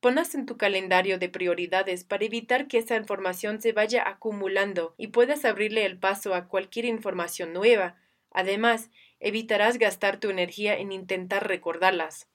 Ponas 0.00 0.34
en 0.36 0.46
tu 0.46 0.56
calendario 0.56 1.18
de 1.18 1.28
prioridades 1.28 2.04
para 2.04 2.24
evitar 2.24 2.68
que 2.68 2.78
esa 2.78 2.96
información 2.96 3.60
se 3.60 3.72
vaya 3.72 4.08
acumulando 4.08 4.94
y 4.96 5.08
puedas 5.08 5.44
abrirle 5.44 5.84
el 5.84 5.98
paso 5.98 6.34
a 6.34 6.46
cualquier 6.46 6.84
información 6.84 7.52
nueva. 7.52 7.96
Además, 8.30 8.90
evitarás 9.18 9.78
gastar 9.78 10.20
tu 10.20 10.30
energía 10.30 10.78
en 10.78 10.92
intentar 10.92 11.48
recordarlas. 11.48 12.28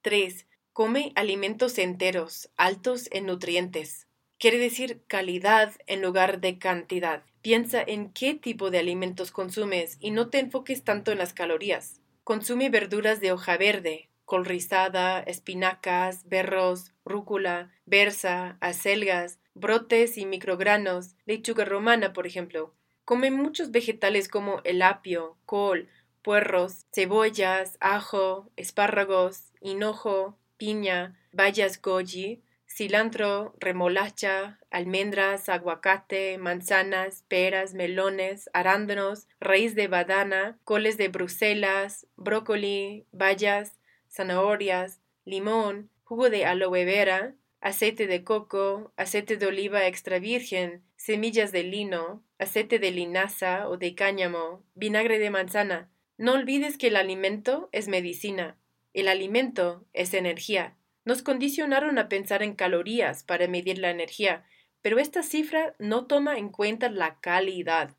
3. 0.00 0.48
Come 0.72 1.12
alimentos 1.14 1.78
enteros, 1.78 2.50
altos 2.56 3.08
en 3.12 3.26
nutrientes. 3.26 4.08
Quiere 4.38 4.58
decir 4.58 5.02
calidad 5.06 5.72
en 5.86 6.02
lugar 6.02 6.40
de 6.40 6.58
cantidad. 6.58 7.22
Piensa 7.40 7.82
en 7.82 8.10
qué 8.10 8.34
tipo 8.34 8.70
de 8.70 8.78
alimentos 8.78 9.30
consumes 9.30 9.96
y 10.00 10.10
no 10.10 10.28
te 10.28 10.38
enfoques 10.38 10.82
tanto 10.84 11.12
en 11.12 11.18
las 11.18 11.32
calorías. 11.32 12.00
Consume 12.24 12.70
verduras 12.70 13.20
de 13.20 13.32
hoja 13.32 13.56
verde, 13.56 14.08
col 14.24 14.44
rizada, 14.44 15.20
espinacas, 15.20 16.28
berros, 16.28 16.92
rúcula, 17.04 17.70
berza, 17.86 18.56
acelgas, 18.60 19.38
brotes 19.54 20.18
y 20.18 20.26
microgranos, 20.26 21.16
lechuga 21.26 21.64
romana, 21.64 22.12
por 22.12 22.26
ejemplo. 22.26 22.74
Come 23.04 23.30
muchos 23.30 23.70
vegetales 23.70 24.28
como 24.28 24.60
el 24.64 24.80
apio, 24.82 25.36
col, 25.44 25.88
puerros, 26.22 26.86
cebollas, 26.92 27.76
ajo, 27.80 28.50
espárragos, 28.56 29.52
hinojo, 29.60 30.38
piña, 30.56 31.20
bayas 31.32 31.80
goji, 31.82 32.42
cilantro, 32.74 33.54
remolacha, 33.60 34.58
almendras, 34.68 35.48
aguacate, 35.48 36.38
manzanas, 36.38 37.24
peras, 37.28 37.72
melones, 37.72 38.50
arándanos, 38.52 39.28
raíz 39.38 39.76
de 39.76 39.86
badana, 39.86 40.58
coles 40.64 40.96
de 40.96 41.06
Bruselas, 41.06 42.08
brócoli, 42.16 43.06
bayas, 43.12 43.78
zanahorias, 44.10 45.00
limón, 45.24 45.88
jugo 46.02 46.30
de 46.30 46.46
aloe 46.46 46.84
vera, 46.84 47.36
aceite 47.60 48.08
de 48.08 48.24
coco, 48.24 48.92
aceite 48.96 49.36
de 49.36 49.46
oliva 49.46 49.86
extra 49.86 50.18
virgen, 50.18 50.82
semillas 50.96 51.52
de 51.52 51.62
lino, 51.62 52.24
aceite 52.40 52.80
de 52.80 52.90
linaza 52.90 53.68
o 53.68 53.76
de 53.76 53.94
cáñamo, 53.94 54.64
vinagre 54.74 55.20
de 55.20 55.30
manzana. 55.30 55.92
No 56.18 56.32
olvides 56.32 56.76
que 56.76 56.88
el 56.88 56.96
alimento 56.96 57.68
es 57.70 57.86
medicina. 57.86 58.58
El 58.94 59.06
alimento 59.06 59.84
es 59.92 60.12
energía. 60.12 60.76
Nos 61.04 61.22
condicionaron 61.22 61.98
a 61.98 62.08
pensar 62.08 62.42
en 62.42 62.54
calorías 62.54 63.24
para 63.24 63.46
medir 63.46 63.78
la 63.78 63.90
energía, 63.90 64.44
pero 64.80 64.98
esta 64.98 65.22
cifra 65.22 65.74
no 65.78 66.06
toma 66.06 66.38
en 66.38 66.48
cuenta 66.48 66.88
la 66.90 67.20
calidad. 67.20 67.96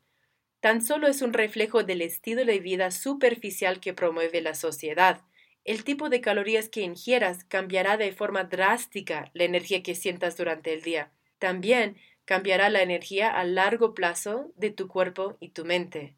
Tan 0.60 0.82
solo 0.82 1.06
es 1.06 1.22
un 1.22 1.32
reflejo 1.32 1.84
del 1.84 2.02
estilo 2.02 2.44
de 2.44 2.58
vida 2.58 2.90
superficial 2.90 3.80
que 3.80 3.94
promueve 3.94 4.40
la 4.40 4.54
sociedad. 4.54 5.22
El 5.64 5.84
tipo 5.84 6.08
de 6.08 6.20
calorías 6.20 6.68
que 6.68 6.80
ingieras 6.80 7.44
cambiará 7.44 7.96
de 7.96 8.12
forma 8.12 8.44
drástica 8.44 9.30
la 9.34 9.44
energía 9.44 9.82
que 9.82 9.94
sientas 9.94 10.36
durante 10.36 10.72
el 10.72 10.82
día. 10.82 11.12
También 11.38 11.96
cambiará 12.24 12.70
la 12.70 12.82
energía 12.82 13.30
a 13.30 13.44
largo 13.44 13.94
plazo 13.94 14.52
de 14.56 14.70
tu 14.70 14.88
cuerpo 14.88 15.36
y 15.40 15.50
tu 15.50 15.64
mente. 15.64 16.16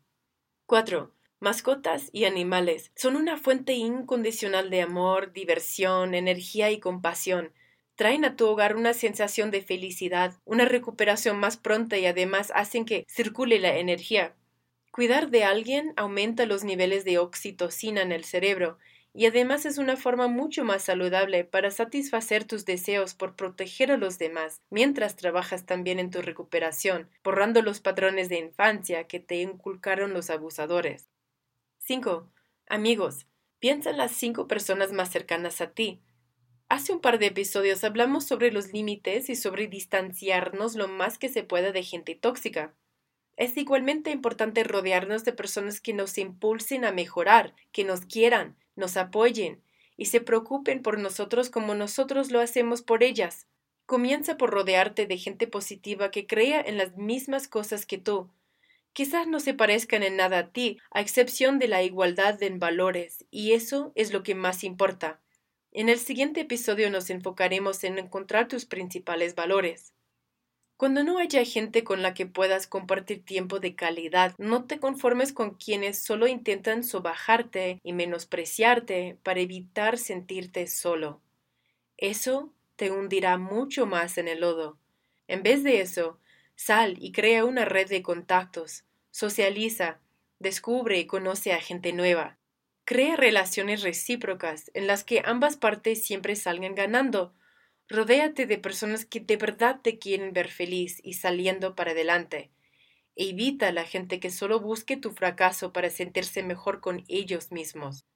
4. 0.66 1.17
Mascotas 1.40 2.11
y 2.12 2.24
animales 2.24 2.90
son 2.96 3.14
una 3.14 3.37
fuente 3.37 3.74
incondicional 3.74 4.70
de 4.70 4.83
amor, 4.83 5.33
diversión, 5.33 6.16
energía 6.16 6.72
y 6.72 6.81
compasión. 6.81 7.53
Traen 7.94 8.24
a 8.24 8.35
tu 8.35 8.46
hogar 8.46 8.74
una 8.74 8.92
sensación 8.92 9.53
de 9.53 9.62
felicidad, 9.62 10.35
una 10.44 10.64
recuperación 10.64 11.38
más 11.38 11.57
pronta 11.57 11.96
y 11.96 12.07
además 12.07 12.51
hacen 12.57 12.85
que 12.85 13.05
circule 13.09 13.61
la 13.61 13.77
energía. 13.77 14.35
Cuidar 14.90 15.31
de 15.31 15.44
alguien 15.44 15.92
aumenta 15.96 16.44
los 16.44 16.64
niveles 16.64 17.05
de 17.05 17.18
oxitocina 17.18 18.03
en 18.03 18.11
el 18.11 18.24
cerebro 18.24 18.79
y 19.14 19.27
además 19.27 19.64
es 19.64 19.79
una 19.79 19.96
forma 19.96 20.27
mucho 20.27 20.64
más 20.64 20.83
saludable 20.83 21.44
para 21.44 21.70
satisfacer 21.70 22.46
tus 22.46 22.64
deseos 22.64 23.14
por 23.14 23.37
proteger 23.37 23.92
a 23.92 23.96
los 23.96 24.18
demás, 24.18 24.61
mientras 24.70 25.14
trabajas 25.14 25.66
también 25.66 26.01
en 26.01 26.11
tu 26.11 26.20
recuperación, 26.20 27.09
borrando 27.22 27.62
los 27.62 27.79
patrones 27.79 28.29
de 28.29 28.40
infancia 28.40 29.07
que 29.07 29.20
te 29.20 29.37
inculcaron 29.37 30.14
los 30.14 30.31
abusadores. 30.31 31.09
5. 31.88 32.31
Amigos, 32.68 33.27
piensa 33.61 33.88
en 33.88 33.96
las 33.96 34.12
cinco 34.12 34.46
personas 34.46 34.92
más 34.92 35.11
cercanas 35.11 35.62
a 35.62 35.70
ti. 35.70 36.03
Hace 36.68 36.92
un 36.92 37.01
par 37.01 37.18
de 37.18 37.24
episodios 37.29 37.83
hablamos 37.83 38.27
sobre 38.27 38.53
los 38.53 38.74
límites 38.74 39.31
y 39.31 39.37
sobre 39.37 39.68
distanciarnos 39.68 40.74
lo 40.74 40.87
más 40.87 41.16
que 41.16 41.31
se 41.31 41.44
pueda 41.44 41.72
de 41.72 41.83
gente 41.83 42.14
tóxica. 42.14 42.74
Es 43.38 43.57
igualmente 43.57 44.11
importante 44.11 44.64
rodearnos 44.64 45.24
de 45.24 45.33
personas 45.33 45.81
que 45.81 45.94
nos 45.94 46.18
impulsen 46.18 46.85
a 46.85 46.92
mejorar, 46.92 47.55
que 47.72 47.85
nos 47.85 48.03
quieran, 48.03 48.59
nos 48.77 48.98
apoyen 48.98 49.62
y 49.96 50.05
se 50.05 50.20
preocupen 50.20 50.83
por 50.83 50.98
nosotros 50.98 51.48
como 51.48 51.74
nosotros 51.74 52.31
lo 52.31 52.40
hacemos 52.40 52.83
por 52.83 53.03
ellas. 53.03 53.46
Comienza 53.87 54.37
por 54.37 54.51
rodearte 54.51 55.07
de 55.07 55.16
gente 55.16 55.46
positiva 55.46 56.11
que 56.11 56.27
crea 56.27 56.61
en 56.61 56.77
las 56.77 56.98
mismas 56.98 57.48
cosas 57.48 57.87
que 57.87 57.96
tú, 57.96 58.29
quizás 58.98 59.28
no 59.28 59.38
se 59.38 59.54
parezcan 59.54 60.02
en 60.02 60.16
nada 60.16 60.38
a 60.40 60.48
ti, 60.50 60.80
a 60.90 61.00
excepción 61.00 61.61
de 61.61 61.68
la 61.68 61.84
igualdad 61.84 62.42
en 62.42 62.58
valores, 62.58 63.24
y 63.30 63.52
eso 63.52 63.92
es 63.94 64.12
lo 64.12 64.24
que 64.24 64.34
más 64.34 64.64
importa. 64.64 65.20
En 65.70 65.88
el 65.88 66.00
siguiente 66.00 66.40
episodio 66.40 66.90
nos 66.90 67.08
enfocaremos 67.08 67.84
en 67.84 68.00
encontrar 68.00 68.48
tus 68.48 68.66
principales 68.66 69.37
valores. 69.37 69.94
Cuando 70.76 71.04
no 71.04 71.18
haya 71.18 71.44
gente 71.44 71.84
con 71.84 72.02
la 72.02 72.12
que 72.12 72.26
puedas 72.26 72.66
compartir 72.66 73.24
tiempo 73.24 73.61
de 73.61 73.76
calidad, 73.76 74.34
no 74.37 74.64
te 74.64 74.80
conformes 74.80 75.32
con 75.32 75.54
quienes 75.54 76.02
solo 76.02 76.26
intentan 76.26 76.82
sobajarte 76.82 77.78
y 77.84 77.92
menospreciarte 77.92 79.16
para 79.22 79.38
evitar 79.38 79.96
sentirte 79.96 80.66
solo. 80.66 81.22
Eso 81.98 82.52
te 82.74 82.90
hundirá 82.90 83.38
mucho 83.38 83.87
más 83.87 84.18
en 84.18 84.26
el 84.26 84.40
lodo. 84.40 84.76
En 85.28 85.44
vez 85.44 85.62
de 85.62 85.82
eso, 85.82 86.18
Sal 86.61 86.96
y 86.98 87.12
crea 87.12 87.44
una 87.44 87.64
red 87.64 87.88
de 87.88 88.02
contactos, 88.02 88.82
socializa, 89.10 90.00
descubre 90.38 90.98
y 90.98 91.06
conoce 91.06 91.52
a 91.52 91.60
gente 91.60 91.92
nueva. 91.92 92.38
Crea 92.84 93.16
relaciones 93.16 93.82
recíprocas 93.82 94.70
en 94.74 94.86
las 94.86 95.04
que 95.04 95.22
ambas 95.24 95.56
partes 95.56 96.04
siempre 96.04 96.36
salgan 96.36 96.74
ganando. 96.74 97.34
Rodéate 97.88 98.46
de 98.46 98.58
personas 98.58 99.04
que 99.04 99.20
de 99.20 99.36
verdad 99.36 99.80
te 99.82 99.98
quieren 99.98 100.32
ver 100.32 100.48
feliz 100.48 101.00
y 101.02 101.14
saliendo 101.14 101.74
para 101.74 101.90
adelante. 101.90 102.50
Evita 103.14 103.68
a 103.68 103.72
la 103.72 103.84
gente 103.84 104.20
que 104.20 104.30
solo 104.30 104.60
busque 104.60 104.96
tu 104.96 105.10
fracaso 105.10 105.72
para 105.72 105.90
sentirse 105.90 106.42
mejor 106.42 106.80
con 106.80 107.04
ellos 107.08 107.50
mismos. 107.50 108.06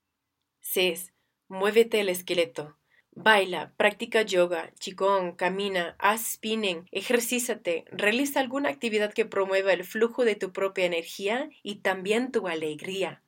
6. 0.60 1.12
Muévete 1.48 2.00
el 2.00 2.08
esqueleto. 2.08 2.78
Baila, 3.14 3.74
practica 3.76 4.22
yoga, 4.22 4.72
chikong, 4.78 5.36
camina, 5.36 5.94
haz 5.98 6.32
spinning, 6.32 6.88
ejercízate, 6.92 7.84
realiza 7.90 8.40
alguna 8.40 8.70
actividad 8.70 9.12
que 9.12 9.26
promueva 9.26 9.74
el 9.74 9.84
flujo 9.84 10.24
de 10.24 10.34
tu 10.34 10.52
propia 10.52 10.86
energía 10.86 11.50
y 11.62 11.76
también 11.76 12.32
tu 12.32 12.48
alegría. 12.48 13.22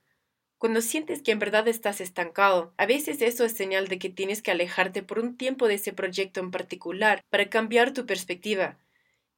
Cuando 0.56 0.80
sientes 0.80 1.22
que 1.22 1.32
en 1.32 1.38
verdad 1.38 1.68
estás 1.68 2.00
estancado, 2.00 2.72
a 2.78 2.86
veces 2.86 3.20
eso 3.20 3.44
es 3.44 3.52
señal 3.52 3.88
de 3.88 3.98
que 3.98 4.08
tienes 4.08 4.40
que 4.40 4.50
alejarte 4.50 5.02
por 5.02 5.18
un 5.18 5.36
tiempo 5.36 5.68
de 5.68 5.74
ese 5.74 5.92
proyecto 5.92 6.40
en 6.40 6.50
particular 6.50 7.20
para 7.28 7.50
cambiar 7.50 7.92
tu 7.92 8.06
perspectiva. 8.06 8.78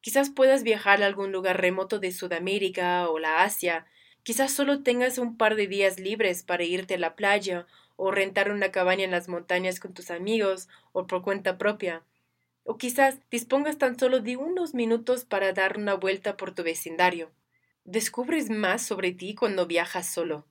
Quizás 0.01 0.31
puedas 0.31 0.63
viajar 0.63 1.03
a 1.03 1.07
algún 1.07 1.33
lugar 1.33 1.61
remoto 1.61 1.99
de 1.99 2.13
Sudamérica 2.13 3.09
o 3.11 3.19
la 3.19 3.43
Asia, 3.43 3.87
quizás 4.23 4.53
solo 4.53 4.85
tengas 4.85 5.19
un 5.19 5.37
par 5.37 5.57
de 5.57 5.67
días 5.67 5.99
libres 5.99 6.45
para 6.45 6.63
irte 6.63 6.95
a 6.95 6.99
la 6.99 7.17
playa 7.17 7.67
o 7.97 8.11
rentar 8.11 8.51
una 8.51 8.71
cabaña 8.71 9.05
en 9.05 9.11
las 9.11 9.29
montañas 9.29 9.81
con 9.81 9.95
tus 9.95 10.11
amigos 10.11 10.69
o 10.93 11.07
por 11.07 11.23
cuenta 11.23 11.59
propia. 11.59 12.05
O 12.65 12.79
quizás 12.79 13.19
dispongas 13.31 13.79
tan 13.79 13.99
solo 13.99 14.21
de 14.21 14.37
unos 14.37 14.75
minutos 14.75 15.25
para 15.25 15.53
dar 15.53 15.79
una 15.79 15.95
vuelta 15.95 16.37
por 16.37 16.55
tu 16.55 16.63
vecindario. 16.63 17.31
Descubres 17.85 18.51
más 18.51 18.83
sobre 18.83 19.13
ti 19.13 19.35
cuando 19.35 19.67
viajas 19.67 20.09
solo. 20.09 20.47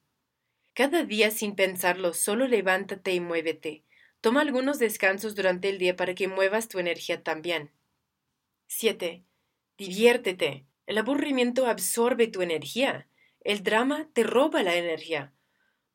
Cada 0.73 1.03
día 1.03 1.31
sin 1.31 1.55
pensarlo, 1.55 2.13
solo 2.13 2.47
levántate 2.47 3.13
y 3.13 3.19
muévete. 3.19 3.83
Toma 4.21 4.41
algunos 4.41 4.79
descansos 4.79 5.35
durante 5.35 5.69
el 5.69 5.77
día 5.77 5.95
para 5.95 6.15
que 6.15 6.27
muevas 6.27 6.67
tu 6.67 6.79
energía 6.79 7.23
también. 7.23 7.71
7. 8.67 9.23
Diviértete. 9.77 10.65
El 10.87 10.97
aburrimiento 10.97 11.67
absorbe 11.67 12.27
tu 12.27 12.41
energía. 12.41 13.07
El 13.41 13.63
drama 13.63 14.09
te 14.13 14.23
roba 14.23 14.63
la 14.63 14.75
energía. 14.75 15.34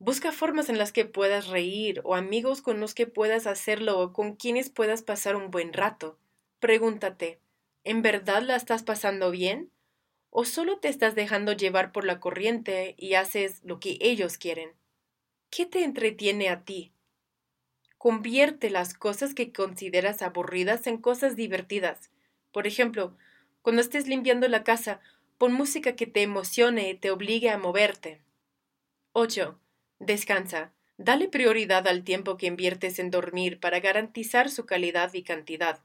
Busca 0.03 0.31
formas 0.31 0.67
en 0.69 0.79
las 0.79 0.91
que 0.91 1.05
puedas 1.05 1.45
reír 1.45 2.01
o 2.03 2.15
amigos 2.15 2.63
con 2.63 2.79
los 2.79 2.95
que 2.95 3.05
puedas 3.05 3.45
hacerlo 3.45 3.99
o 3.99 4.13
con 4.13 4.35
quienes 4.35 4.71
puedas 4.71 5.03
pasar 5.03 5.35
un 5.35 5.51
buen 5.51 5.73
rato. 5.73 6.17
Pregúntate, 6.59 7.39
¿en 7.83 8.01
verdad 8.01 8.41
la 8.41 8.55
estás 8.55 8.81
pasando 8.81 9.29
bien? 9.29 9.69
¿O 10.31 10.43
solo 10.43 10.79
te 10.79 10.87
estás 10.87 11.13
dejando 11.13 11.53
llevar 11.53 11.91
por 11.91 12.03
la 12.03 12.19
corriente 12.19 12.95
y 12.97 13.13
haces 13.13 13.61
lo 13.63 13.79
que 13.79 13.99
ellos 14.01 14.39
quieren? 14.39 14.71
¿Qué 15.51 15.67
te 15.67 15.83
entretiene 15.83 16.49
a 16.49 16.63
ti? 16.65 16.91
Convierte 17.99 18.71
las 18.71 18.95
cosas 18.95 19.35
que 19.35 19.53
consideras 19.53 20.23
aburridas 20.23 20.87
en 20.87 20.97
cosas 20.97 21.35
divertidas. 21.35 22.09
Por 22.51 22.65
ejemplo, 22.65 23.15
cuando 23.61 23.83
estés 23.83 24.07
limpiando 24.07 24.47
la 24.47 24.63
casa, 24.63 24.99
pon 25.37 25.53
música 25.53 25.95
que 25.95 26.07
te 26.07 26.23
emocione 26.23 26.89
y 26.89 26.95
te 26.95 27.11
obligue 27.11 27.51
a 27.51 27.59
moverte. 27.59 28.19
8. 29.13 29.60
Descansa. 30.01 30.73
Dale 30.97 31.27
prioridad 31.27 31.87
al 31.87 32.03
tiempo 32.03 32.35
que 32.35 32.47
inviertes 32.47 32.97
en 32.97 33.11
dormir 33.11 33.59
para 33.59 33.79
garantizar 33.81 34.49
su 34.49 34.65
calidad 34.65 35.13
y 35.13 35.21
cantidad. 35.21 35.83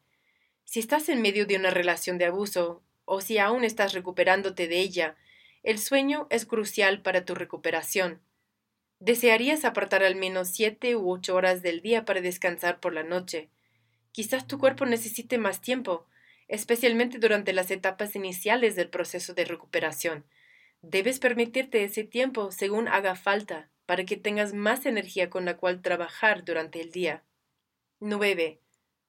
Si 0.64 0.80
estás 0.80 1.10
en 1.10 1.20
medio 1.20 1.44
de 1.44 1.56
una 1.56 1.68
relación 1.68 2.16
de 2.16 2.24
abuso, 2.24 2.82
o 3.04 3.20
si 3.20 3.36
aún 3.36 3.62
estás 3.62 3.92
recuperándote 3.92 4.68
de 4.68 4.78
ella, 4.80 5.16
el 5.62 5.78
sueño 5.78 6.28
es 6.30 6.46
crucial 6.46 7.02
para 7.02 7.26
tu 7.26 7.34
recuperación. 7.34 8.22
Desearías 9.00 9.66
apartar 9.66 10.02
al 10.02 10.16
menos 10.16 10.48
siete 10.48 10.96
u 10.96 11.12
ocho 11.12 11.34
horas 11.34 11.60
del 11.60 11.82
día 11.82 12.06
para 12.06 12.22
descansar 12.22 12.80
por 12.80 12.94
la 12.94 13.02
noche. 13.02 13.50
Quizás 14.12 14.46
tu 14.46 14.58
cuerpo 14.58 14.86
necesite 14.86 15.36
más 15.36 15.60
tiempo, 15.60 16.06
especialmente 16.48 17.18
durante 17.18 17.52
las 17.52 17.70
etapas 17.70 18.16
iniciales 18.16 18.76
del 18.76 18.88
proceso 18.88 19.34
de 19.34 19.44
recuperación. 19.44 20.24
Debes 20.80 21.18
permitirte 21.18 21.84
ese 21.84 22.04
tiempo 22.04 22.50
según 22.50 22.88
haga 22.88 23.14
falta 23.14 23.68
para 23.86 24.04
que 24.04 24.16
tengas 24.16 24.52
más 24.52 24.84
energía 24.84 25.30
con 25.30 25.44
la 25.44 25.56
cual 25.56 25.80
trabajar 25.80 26.44
durante 26.44 26.80
el 26.80 26.90
día. 26.90 27.24
9. 28.00 28.60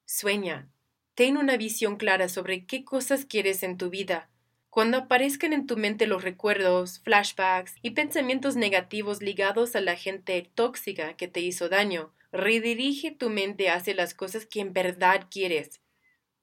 Sueña. 0.06 0.70
Ten 1.16 1.36
una 1.36 1.58
visión 1.58 1.98
clara 1.98 2.30
sobre 2.30 2.66
qué 2.66 2.86
cosas 2.86 3.26
quieres 3.26 3.64
en 3.64 3.78
tu 3.78 3.90
vida. 3.90 4.30
Cuando 4.70 4.98
aparezcan 4.98 5.54
en 5.54 5.66
tu 5.66 5.76
mente 5.76 6.06
los 6.06 6.24
recuerdos, 6.24 7.00
flashbacks 7.00 7.76
y 7.82 7.92
pensamientos 7.92 8.56
negativos 8.56 9.22
ligados 9.24 9.76
a 9.76 9.82
la 9.82 9.96
gente 9.96 10.50
tóxica 10.54 11.18
que 11.18 11.28
te 11.28 11.40
hizo 11.40 11.68
daño, 11.68 12.14
redirige 12.32 13.12
tu 13.12 13.32
mente 13.32 13.70
hacia 13.70 13.96
las 13.96 14.14
cosas 14.14 14.46
que 14.46 14.60
en 14.60 14.74
verdad 14.74 15.28
quieres. 15.32 15.82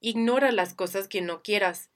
Ignora 0.01 0.51
las 0.51 0.75
cosas 0.75 1.07
que 1.07 1.23
no 1.23 1.42
quieras. 1.42 1.90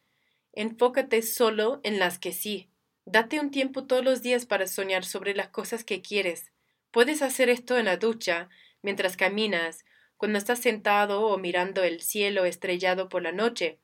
Enfócate 0.53 1.22
solo 1.22 1.81
en 1.83 1.98
las 1.98 2.18
que 2.18 2.33
sí. 2.33 2.70
Date 3.11 3.40
un 3.40 3.51
tiempo 3.51 3.87
todos 3.87 4.05
los 4.05 4.21
días 4.21 4.44
para 4.44 4.66
soñar 4.66 5.03
sobre 5.03 5.35
las 5.35 5.49
cosas 5.49 5.83
que 5.83 6.03
quieres. 6.03 6.53
Puedes 6.90 7.23
hacer 7.23 7.49
esto 7.49 7.79
en 7.79 7.87
la 7.87 7.97
ducha, 7.97 8.51
mientras 8.83 9.16
caminas, 9.16 9.87
cuando 10.18 10.37
estás 10.37 10.59
sentado 10.59 11.23
o 11.23 11.38
mirando 11.38 11.83
el 11.83 12.03
cielo 12.03 12.44
estrellado 12.44 13.09
por 13.09 13.23
la 13.23 13.33
noche. 13.33 13.79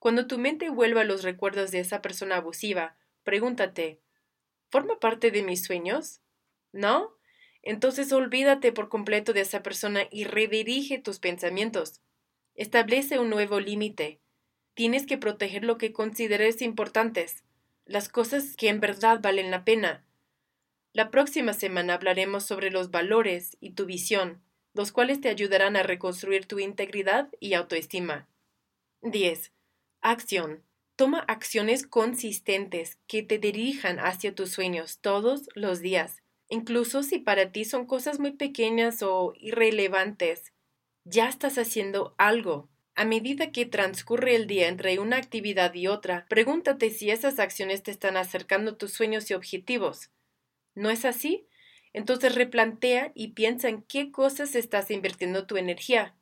Cuando 0.00 0.26
tu 0.26 0.36
mente 0.36 0.68
vuelva 0.68 1.02
a 1.02 1.04
los 1.04 1.22
recuerdos 1.22 1.70
de 1.70 1.78
esa 1.78 2.02
persona 2.02 2.38
abusiva, 2.38 2.96
pregúntate 3.22 4.00
¿Forma 4.68 4.98
parte 4.98 5.30
de 5.30 5.44
mis 5.44 5.62
sueños? 5.62 6.20
¿No? 6.72 7.16
Entonces 7.62 8.12
olvídate 8.12 8.72
por 8.72 8.88
completo 8.88 9.32
de 9.32 9.42
esa 9.42 9.62
persona 9.62 10.08
y 10.10 10.24
redirige 10.24 10.98
tus 10.98 11.20
pensamientos. 11.20 12.00
Establece 12.56 13.20
un 13.20 13.30
nuevo 13.30 13.60
límite. 13.60 14.18
Tienes 14.74 15.06
que 15.06 15.18
proteger 15.18 15.62
lo 15.62 15.78
que 15.78 15.92
consideres 15.92 16.62
importantes 16.62 17.44
las 17.90 18.08
cosas 18.08 18.54
que 18.56 18.68
en 18.68 18.78
verdad 18.78 19.18
valen 19.20 19.50
la 19.50 19.64
pena. 19.64 20.04
La 20.92 21.10
próxima 21.10 21.54
semana 21.54 21.94
hablaremos 21.94 22.44
sobre 22.44 22.70
los 22.70 22.92
valores 22.92 23.56
y 23.58 23.70
tu 23.70 23.84
visión, 23.84 24.40
los 24.74 24.92
cuales 24.92 25.20
te 25.20 25.28
ayudarán 25.28 25.74
a 25.74 25.82
reconstruir 25.82 26.46
tu 26.46 26.60
integridad 26.60 27.30
y 27.40 27.54
autoestima. 27.54 28.28
10. 29.02 29.50
Acción. 30.02 30.62
Toma 30.94 31.18
acciones 31.26 31.84
consistentes 31.84 32.96
que 33.08 33.24
te 33.24 33.38
dirijan 33.38 33.98
hacia 33.98 34.36
tus 34.36 34.52
sueños 34.52 35.00
todos 35.00 35.48
los 35.56 35.80
días, 35.80 36.22
incluso 36.48 37.02
si 37.02 37.18
para 37.18 37.50
ti 37.50 37.64
son 37.64 37.86
cosas 37.86 38.20
muy 38.20 38.30
pequeñas 38.30 39.02
o 39.02 39.32
irrelevantes. 39.34 40.52
Ya 41.04 41.28
estás 41.28 41.58
haciendo 41.58 42.14
algo. 42.18 42.68
A 43.00 43.06
medida 43.06 43.50
que 43.50 43.64
transcurre 43.64 44.34
el 44.34 44.46
día 44.46 44.68
entre 44.68 44.98
una 44.98 45.16
actividad 45.16 45.72
y 45.72 45.86
otra, 45.86 46.26
pregúntate 46.28 46.90
si 46.90 47.10
esas 47.10 47.38
acciones 47.38 47.82
te 47.82 47.90
están 47.90 48.18
acercando 48.18 48.76
tus 48.76 48.92
sueños 48.92 49.30
y 49.30 49.32
objetivos. 49.32 50.10
¿No 50.74 50.90
es 50.90 51.06
así? 51.06 51.46
Entonces 51.94 52.34
replantea 52.34 53.10
y 53.14 53.28
piensa 53.28 53.70
en 53.70 53.80
qué 53.84 54.12
cosas 54.12 54.54
estás 54.54 54.90
invirtiendo 54.90 55.46
tu 55.46 55.56
energía. 55.56 56.14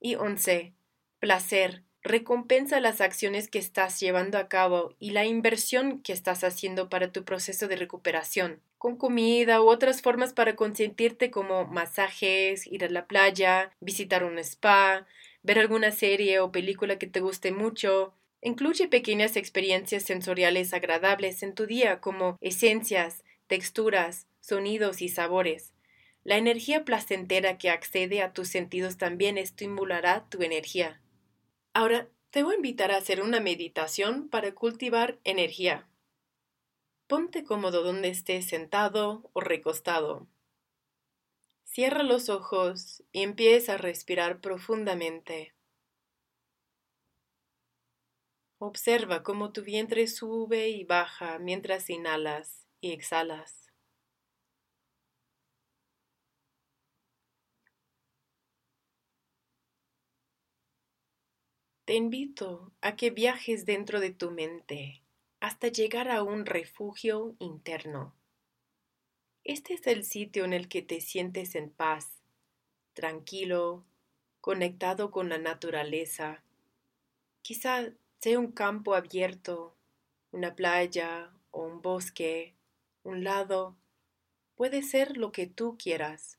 Y 0.00 0.14
once. 0.14 0.74
Placer. 1.18 1.82
Recompensa 2.04 2.78
las 2.78 3.00
acciones 3.00 3.48
que 3.48 3.58
estás 3.58 3.98
llevando 3.98 4.38
a 4.38 4.46
cabo 4.46 4.94
y 5.00 5.10
la 5.10 5.24
inversión 5.24 6.02
que 6.02 6.12
estás 6.12 6.44
haciendo 6.44 6.88
para 6.88 7.10
tu 7.10 7.24
proceso 7.24 7.66
de 7.66 7.74
recuperación, 7.74 8.60
con 8.78 8.96
comida 8.96 9.60
u 9.60 9.68
otras 9.68 10.02
formas 10.02 10.32
para 10.32 10.54
consentirte 10.54 11.32
como 11.32 11.66
masajes, 11.66 12.68
ir 12.68 12.84
a 12.84 12.90
la 12.90 13.08
playa, 13.08 13.72
visitar 13.80 14.22
un 14.22 14.38
spa, 14.38 15.04
ver 15.42 15.58
alguna 15.58 15.90
serie 15.90 16.40
o 16.40 16.52
película 16.52 16.98
que 16.98 17.06
te 17.06 17.20
guste 17.20 17.52
mucho. 17.52 18.14
Incluye 18.40 18.88
pequeñas 18.88 19.36
experiencias 19.36 20.02
sensoriales 20.02 20.74
agradables 20.74 21.42
en 21.42 21.54
tu 21.54 21.66
día 21.66 22.00
como 22.00 22.36
esencias, 22.40 23.24
texturas, 23.46 24.26
sonidos 24.40 25.02
y 25.02 25.08
sabores. 25.08 25.72
La 26.24 26.36
energía 26.36 26.84
placentera 26.84 27.58
que 27.58 27.70
accede 27.70 28.22
a 28.22 28.32
tus 28.32 28.48
sentidos 28.48 28.96
también 28.96 29.38
estimulará 29.38 30.26
tu 30.28 30.42
energía. 30.42 31.00
Ahora 31.74 32.08
te 32.30 32.42
voy 32.42 32.54
a 32.54 32.56
invitar 32.56 32.92
a 32.92 32.96
hacer 32.96 33.20
una 33.22 33.40
meditación 33.40 34.28
para 34.28 34.54
cultivar 34.54 35.18
energía. 35.24 35.88
Ponte 37.06 37.44
cómodo 37.44 37.82
donde 37.82 38.08
estés 38.08 38.46
sentado 38.46 39.28
o 39.32 39.40
recostado. 39.40 40.26
Cierra 41.74 42.02
los 42.02 42.28
ojos 42.28 43.02
y 43.12 43.22
empieza 43.22 43.72
a 43.72 43.76
respirar 43.78 44.42
profundamente. 44.42 45.54
Observa 48.58 49.22
cómo 49.22 49.52
tu 49.52 49.62
vientre 49.62 50.06
sube 50.06 50.68
y 50.68 50.84
baja 50.84 51.38
mientras 51.38 51.88
inhalas 51.88 52.66
y 52.82 52.92
exhalas. 52.92 53.72
te 61.86 61.94
invito 61.94 62.72
a 62.82 62.96
que 62.96 63.10
viajes 63.10 63.64
dentro 63.64 63.98
de 63.98 64.10
tu 64.10 64.30
mente 64.30 65.02
hasta 65.40 65.68
llegar 65.68 66.10
a 66.10 66.22
un 66.22 66.44
refugio 66.44 67.34
interno. 67.38 68.14
Este 69.44 69.74
es 69.74 69.86
el 69.88 70.04
sitio 70.04 70.44
en 70.44 70.52
el 70.52 70.68
que 70.68 70.82
te 70.82 71.00
sientes 71.00 71.56
en 71.56 71.68
paz, 71.68 72.22
tranquilo, 72.92 73.84
conectado 74.40 75.10
con 75.10 75.28
la 75.28 75.38
naturaleza. 75.38 76.44
Quizá 77.42 77.92
sea 78.20 78.38
un 78.38 78.52
campo 78.52 78.94
abierto, 78.94 79.76
una 80.30 80.54
playa 80.54 81.32
o 81.50 81.64
un 81.64 81.82
bosque, 81.82 82.54
un 83.02 83.24
lado. 83.24 83.76
Puede 84.54 84.82
ser 84.82 85.16
lo 85.16 85.32
que 85.32 85.48
tú 85.48 85.76
quieras. 85.76 86.38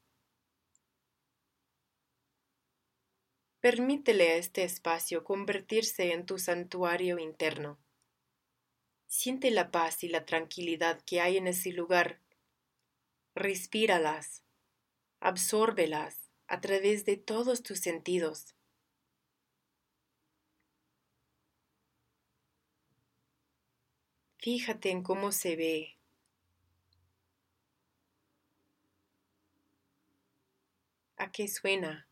Permítele 3.60 4.30
a 4.30 4.36
este 4.36 4.64
espacio 4.64 5.26
convertirse 5.26 6.14
en 6.14 6.26
tu 6.26 6.38
santuario 6.38 7.20
interno. 7.20 7.78
Siente 9.08 9.52
la 9.52 9.72
paz 9.72 10.06
y 10.06 10.08
la 10.08 10.26
tranquilidad 10.26 11.02
que 11.02 11.20
hay 11.20 11.36
en 11.36 11.48
ese 11.48 11.72
lugar. 11.72 12.23
Respíralas, 13.36 14.44
absórbelas 15.20 16.30
a 16.48 16.62
través 16.62 17.04
de 17.04 17.18
todos 17.18 17.64
tus 17.64 17.80
sentidos. 17.80 18.54
Fíjate 24.38 24.92
en 24.92 25.02
cómo 25.02 25.32
se 25.32 25.56
ve. 25.56 25.98
¿A 31.18 31.32
qué 31.32 31.48
suena? 31.48 32.08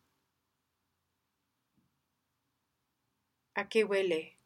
¿A 3.53 3.69
qué 3.69 3.83
huele? 3.83 4.37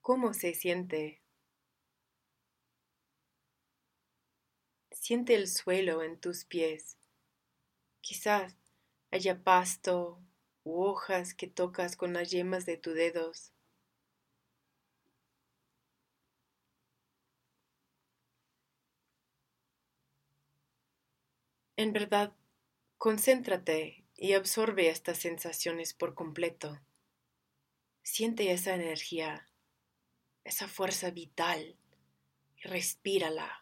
¿Cómo 0.00 0.34
se 0.34 0.52
siente? 0.54 1.21
Siente 5.12 5.34
el 5.34 5.46
suelo 5.46 6.02
en 6.02 6.18
tus 6.18 6.46
pies. 6.46 6.96
Quizás 8.00 8.56
haya 9.10 9.44
pasto 9.44 10.24
u 10.64 10.84
hojas 10.84 11.34
que 11.34 11.48
tocas 11.48 11.98
con 11.98 12.14
las 12.14 12.30
yemas 12.30 12.64
de 12.64 12.78
tus 12.78 12.94
dedos. 12.94 13.52
En 21.76 21.92
verdad, 21.92 22.32
concéntrate 22.96 24.06
y 24.16 24.32
absorbe 24.32 24.88
estas 24.88 25.18
sensaciones 25.18 25.92
por 25.92 26.14
completo. 26.14 26.80
Siente 28.02 28.50
esa 28.50 28.74
energía, 28.74 29.46
esa 30.42 30.68
fuerza 30.68 31.10
vital 31.10 31.76
y 32.56 32.68
respírala. 32.68 33.61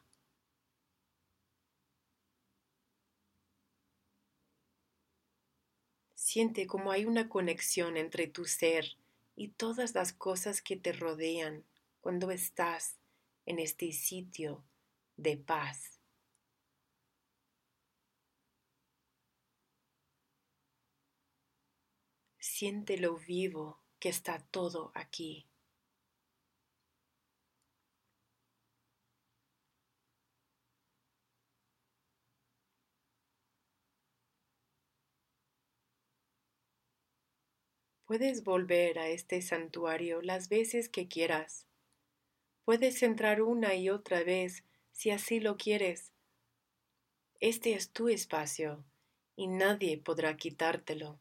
Siente 6.32 6.68
como 6.68 6.92
hay 6.92 7.06
una 7.06 7.28
conexión 7.28 7.96
entre 7.96 8.28
tu 8.28 8.44
ser 8.44 8.96
y 9.34 9.48
todas 9.48 9.96
las 9.96 10.12
cosas 10.12 10.62
que 10.62 10.76
te 10.76 10.92
rodean 10.92 11.64
cuando 12.00 12.30
estás 12.30 13.00
en 13.46 13.58
este 13.58 13.90
sitio 13.90 14.62
de 15.16 15.36
paz. 15.36 15.98
Siente 22.38 22.96
lo 22.96 23.16
vivo 23.16 23.80
que 23.98 24.10
está 24.10 24.38
todo 24.38 24.92
aquí. 24.94 25.49
Puedes 38.10 38.42
volver 38.42 38.98
a 38.98 39.06
este 39.06 39.40
santuario 39.40 40.20
las 40.20 40.48
veces 40.48 40.88
que 40.88 41.06
quieras. 41.06 41.68
Puedes 42.64 43.04
entrar 43.04 43.40
una 43.40 43.76
y 43.76 43.88
otra 43.88 44.24
vez 44.24 44.64
si 44.90 45.12
así 45.12 45.38
lo 45.38 45.56
quieres. 45.56 46.10
Este 47.38 47.74
es 47.74 47.92
tu 47.92 48.08
espacio 48.08 48.84
y 49.36 49.46
nadie 49.46 49.96
podrá 49.96 50.36
quitártelo. 50.36 51.20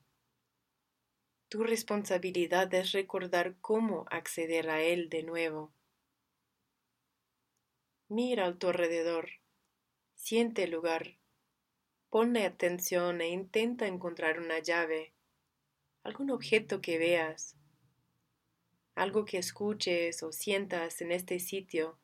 Tu 1.48 1.62
responsabilidad 1.62 2.74
es 2.74 2.92
recordar 2.92 3.56
cómo 3.62 4.06
acceder 4.10 4.72
a 4.72 4.82
Él 4.82 5.10
de 5.10 5.22
nuevo. 5.22 5.72
Mira 8.08 8.48
a 8.48 8.58
tu 8.58 8.68
alrededor, 8.68 9.30
siente 10.16 10.64
el 10.64 10.72
lugar, 10.72 11.20
ponle 12.10 12.48
atención 12.48 13.22
e 13.22 13.28
intenta 13.28 13.86
encontrar 13.86 14.40
una 14.40 14.58
llave, 14.58 15.14
algún 16.04 16.32
objeto 16.32 16.82
que 16.82 16.97
veas, 16.97 17.56
algo 18.95 19.26
que 19.26 19.38
escuches 19.38 20.24
o 20.24 20.32
sientas 20.32 21.02
en 21.02 21.12
este 21.12 21.39
sitio 21.39 21.97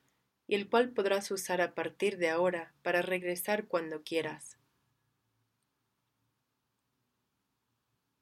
y 0.48 0.56
el 0.56 0.70
cual 0.70 0.92
podrás 0.92 1.32
usar 1.32 1.62
a 1.62 1.74
partir 1.74 2.18
de 2.18 2.30
ahora 2.30 2.74
para 2.84 3.02
regresar 3.02 3.68
cuando 3.68 4.04
quieras. 4.04 4.58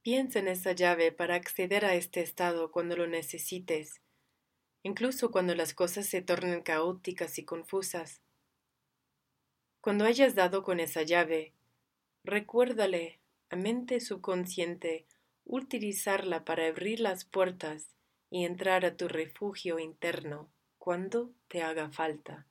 Piensa 0.02 0.40
en 0.40 0.48
esa 0.48 0.74
llave 0.74 1.12
para 1.12 1.36
acceder 1.36 1.86
a 1.86 1.96
este 1.96 2.22
estado 2.22 2.72
cuando 2.72 2.98
lo 2.98 3.08
necesites, 3.08 4.02
incluso 4.84 5.32
cuando 5.32 5.56
las 5.56 5.74
cosas 5.74 6.08
se 6.08 6.22
tornen 6.22 6.62
caóticas 6.62 7.38
y 7.40 7.46
confusas. 7.46 8.22
Cuando 9.80 10.06
hayas 10.06 10.36
dado 10.36 10.64
con 10.64 10.80
esa 10.80 11.04
llave, 11.04 11.54
recuérdale 12.24 13.20
a 13.50 13.56
mente 13.56 14.00
subconsciente 14.00 15.06
utilizarla 15.46 16.46
para 16.46 16.68
abrir 16.68 17.00
las 17.00 17.26
puertas 17.26 17.96
y 18.30 18.46
entrar 18.46 18.86
a 18.86 18.98
tu 18.98 19.08
refugio 19.08 19.80
interno 19.80 20.52
cuando 20.78 21.34
te 21.48 21.62
haga 21.62 21.90
falta. 21.92 22.48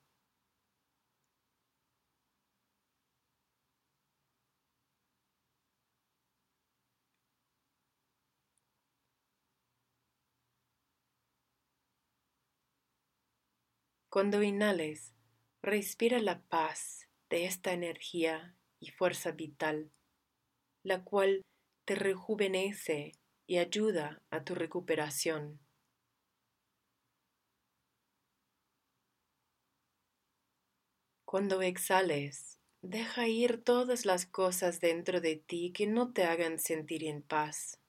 Cuando 14.09 14.43
inhales, 14.43 15.15
respira 15.63 16.19
la 16.21 16.43
paz 16.43 17.09
de 17.31 17.47
esta 17.47 17.73
energía 17.73 18.55
y 18.79 18.91
fuerza 18.91 19.31
vital, 19.31 19.91
la 20.83 21.03
cual 21.03 21.43
te 21.85 21.95
rejuvenece 21.97 23.13
y 23.47 23.59
ayuda 23.59 24.23
a 24.31 24.45
tu 24.45 24.55
recuperación. 24.55 25.59
Cuando 31.25 31.63
exhales, 31.63 32.61
deja 32.83 33.27
ir 33.27 33.63
todas 33.65 34.05
las 34.07 34.27
cosas 34.27 34.81
dentro 34.81 35.21
de 35.21 35.37
ti 35.37 35.73
que 35.73 35.87
no 35.87 36.13
te 36.13 36.25
hagan 36.25 36.59
sentir 36.59 37.05
en 37.05 37.23
paz. 37.23 37.81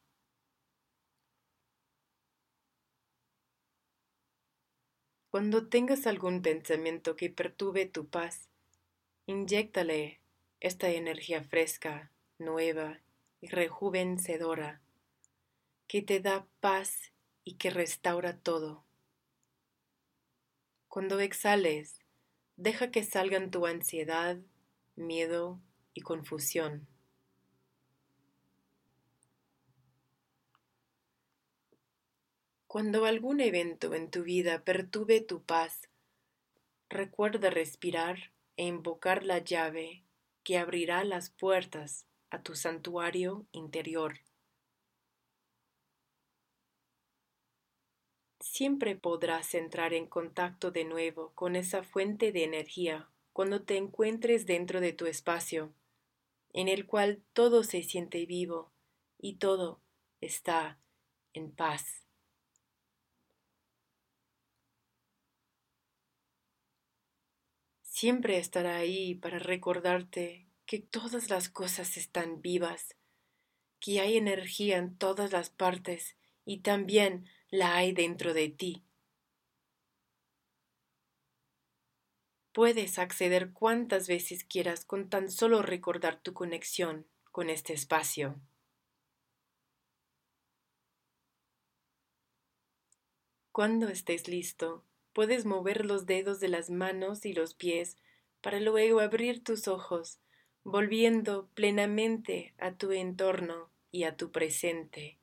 Cuando 5.30 5.68
tengas 5.68 6.08
algún 6.08 6.42
pensamiento 6.42 7.16
que 7.16 7.30
perturbe 7.30 7.86
tu 7.86 8.08
paz, 8.08 8.50
inyéctale 9.26 10.22
esta 10.60 10.90
energía 10.90 11.44
fresca, 11.44 12.12
nueva 12.40 13.03
y 13.44 13.48
rejuvenecedora, 13.48 14.82
que 15.86 16.02
te 16.02 16.22
da 16.22 16.48
paz 16.62 17.12
y 17.44 17.56
que 17.56 17.72
restaura 17.72 18.38
todo. 18.38 18.86
Cuando 20.88 21.20
exhales, 21.20 22.00
deja 22.56 22.90
que 22.90 23.04
salgan 23.04 23.52
tu 23.52 23.66
ansiedad, 23.66 24.38
miedo 24.96 25.60
y 25.94 26.00
confusión. 26.00 26.88
Cuando 32.68 33.04
algún 33.04 33.42
evento 33.42 33.94
en 33.94 34.10
tu 34.10 34.24
vida 34.24 34.64
perturbe 34.64 35.20
tu 35.20 35.44
paz, 35.44 35.90
recuerda 36.88 37.50
respirar 37.50 38.32
e 38.56 38.64
invocar 38.64 39.26
la 39.26 39.40
llave 39.40 40.06
que 40.46 40.58
abrirá 40.58 41.04
las 41.04 41.30
puertas 41.30 42.06
a 42.34 42.42
tu 42.42 42.56
santuario 42.56 43.46
interior. 43.52 44.20
Siempre 48.40 48.96
podrás 48.96 49.54
entrar 49.54 49.94
en 49.94 50.08
contacto 50.08 50.72
de 50.72 50.84
nuevo 50.84 51.32
con 51.36 51.56
esa 51.56 51.84
fuente 51.84 52.32
de 52.32 52.44
energía 52.44 53.08
cuando 53.34 53.62
te 53.62 53.78
encuentres 53.78 54.48
dentro 54.48 54.82
de 54.82 54.94
tu 54.94 55.06
espacio, 55.06 55.74
en 56.54 56.70
el 56.70 56.88
cual 56.88 57.22
todo 57.34 57.64
se 57.64 57.84
siente 57.84 58.26
vivo 58.26 58.72
y 59.20 59.36
todo 59.36 59.80
está 60.20 60.80
en 61.34 61.52
paz. 61.52 62.04
Siempre 67.84 68.40
estará 68.40 68.78
ahí 68.78 69.14
para 69.14 69.38
recordarte 69.38 70.48
que 70.66 70.80
todas 70.80 71.30
las 71.30 71.50
cosas 71.50 71.98
están 71.98 72.42
vivas, 72.42 72.96
que 73.80 74.00
hay 74.00 74.18
energía 74.18 74.78
en 74.78 74.98
todas 74.98 75.32
las 75.32 75.50
partes 75.50 76.16
y 76.46 76.60
también 76.60 77.28
la 77.50 77.76
hay 77.76 77.92
dentro 77.92 78.34
de 78.34 78.50
ti. 78.50 78.84
Puedes 82.54 83.00
acceder 83.00 83.52
cuantas 83.52 84.08
veces 84.08 84.44
quieras 84.44 84.86
con 84.86 85.10
tan 85.10 85.32
solo 85.32 85.62
recordar 85.64 86.22
tu 86.22 86.34
conexión 86.34 87.08
con 87.32 87.50
este 87.50 87.74
espacio. 87.74 88.40
Cuando 93.52 93.88
estés 93.88 94.28
listo, 94.28 94.84
puedes 95.14 95.46
mover 95.46 95.86
los 95.86 96.06
dedos 96.06 96.40
de 96.40 96.48
las 96.48 96.70
manos 96.70 97.26
y 97.26 97.34
los 97.34 97.54
pies 97.54 97.98
para 98.42 98.60
luego 98.60 99.00
abrir 99.00 99.44
tus 99.44 99.68
ojos, 99.68 100.20
volviendo 100.64 101.50
plenamente 101.54 102.54
a 102.58 102.74
tu 102.74 102.92
entorno 102.92 103.70
y 103.92 104.04
a 104.04 104.16
tu 104.16 104.32
presente. 104.32 105.20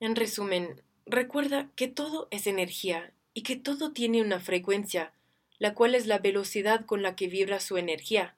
En 0.00 0.14
resumen, 0.14 0.82
recuerda 1.06 1.72
que 1.74 1.88
todo 1.88 2.28
es 2.30 2.46
energía 2.46 3.12
y 3.34 3.42
que 3.42 3.56
todo 3.56 3.92
tiene 3.92 4.22
una 4.22 4.38
frecuencia, 4.38 5.12
la 5.58 5.74
cual 5.74 5.94
es 5.94 6.06
la 6.06 6.18
velocidad 6.18 6.84
con 6.86 7.02
la 7.02 7.16
que 7.16 7.26
vibra 7.26 7.58
su 7.58 7.78
energía. 7.78 8.36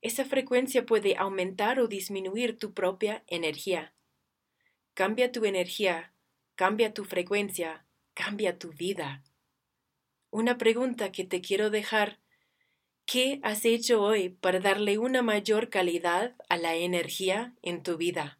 Esa 0.00 0.24
frecuencia 0.24 0.86
puede 0.86 1.16
aumentar 1.16 1.80
o 1.80 1.88
disminuir 1.88 2.56
tu 2.56 2.72
propia 2.72 3.24
energía. 3.26 3.92
Cambia 4.94 5.32
tu 5.32 5.44
energía, 5.44 6.12
cambia 6.54 6.94
tu 6.94 7.04
frecuencia, 7.04 7.84
cambia 8.14 8.58
tu 8.58 8.72
vida. 8.72 9.22
Una 10.30 10.58
pregunta 10.58 11.12
que 11.12 11.24
te 11.24 11.40
quiero 11.40 11.70
dejar. 11.70 12.20
¿Qué 13.06 13.40
has 13.42 13.64
hecho 13.64 14.02
hoy 14.02 14.28
para 14.28 14.60
darle 14.60 14.98
una 14.98 15.22
mayor 15.22 15.70
calidad 15.70 16.36
a 16.48 16.56
la 16.56 16.74
energía 16.74 17.54
en 17.62 17.82
tu 17.82 17.96
vida? 17.96 18.38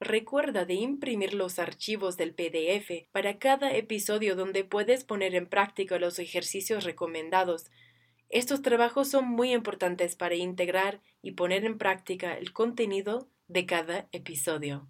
Recuerda 0.00 0.64
de 0.64 0.74
imprimir 0.74 1.34
los 1.34 1.58
archivos 1.58 2.16
del 2.16 2.34
PDF 2.34 3.08
para 3.12 3.38
cada 3.38 3.74
episodio 3.74 4.36
donde 4.36 4.64
puedes 4.64 5.04
poner 5.04 5.34
en 5.34 5.46
práctica 5.46 5.98
los 5.98 6.18
ejercicios 6.18 6.84
recomendados 6.84 7.70
estos 8.28 8.60
trabajos 8.60 9.08
son 9.08 9.28
muy 9.28 9.52
importantes 9.52 10.16
para 10.16 10.34
integrar 10.34 11.00
y 11.22 11.32
poner 11.32 11.64
en 11.64 11.78
práctica 11.78 12.36
el 12.36 12.52
contenido 12.52 13.28
de 13.46 13.66
cada 13.66 14.08
episodio. 14.10 14.88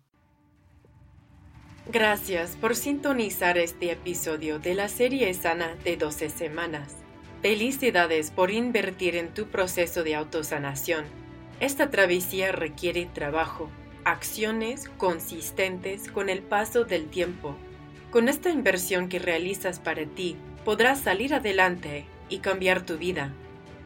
Gracias 1.92 2.56
por 2.56 2.74
sintonizar 2.74 3.56
este 3.58 3.92
episodio 3.92 4.58
de 4.58 4.74
la 4.74 4.88
serie 4.88 5.32
sana 5.34 5.76
de 5.84 5.96
12 5.96 6.30
semanas. 6.30 6.96
Felicidades 7.42 8.32
por 8.32 8.50
invertir 8.50 9.14
en 9.14 9.32
tu 9.32 9.46
proceso 9.46 10.02
de 10.02 10.16
autosanación. 10.16 11.04
Esta 11.60 11.88
travesía 11.88 12.50
requiere 12.50 13.06
trabajo, 13.06 13.70
acciones 14.02 14.88
consistentes 14.98 16.10
con 16.10 16.28
el 16.28 16.42
paso 16.42 16.84
del 16.84 17.06
tiempo. 17.06 17.54
Con 18.10 18.28
esta 18.28 18.50
inversión 18.50 19.08
que 19.08 19.20
realizas 19.20 19.78
para 19.78 20.06
ti, 20.06 20.36
podrás 20.64 21.00
salir 21.00 21.34
adelante 21.34 22.04
y 22.28 22.38
cambiar 22.38 22.84
tu 22.84 22.98
vida. 22.98 23.32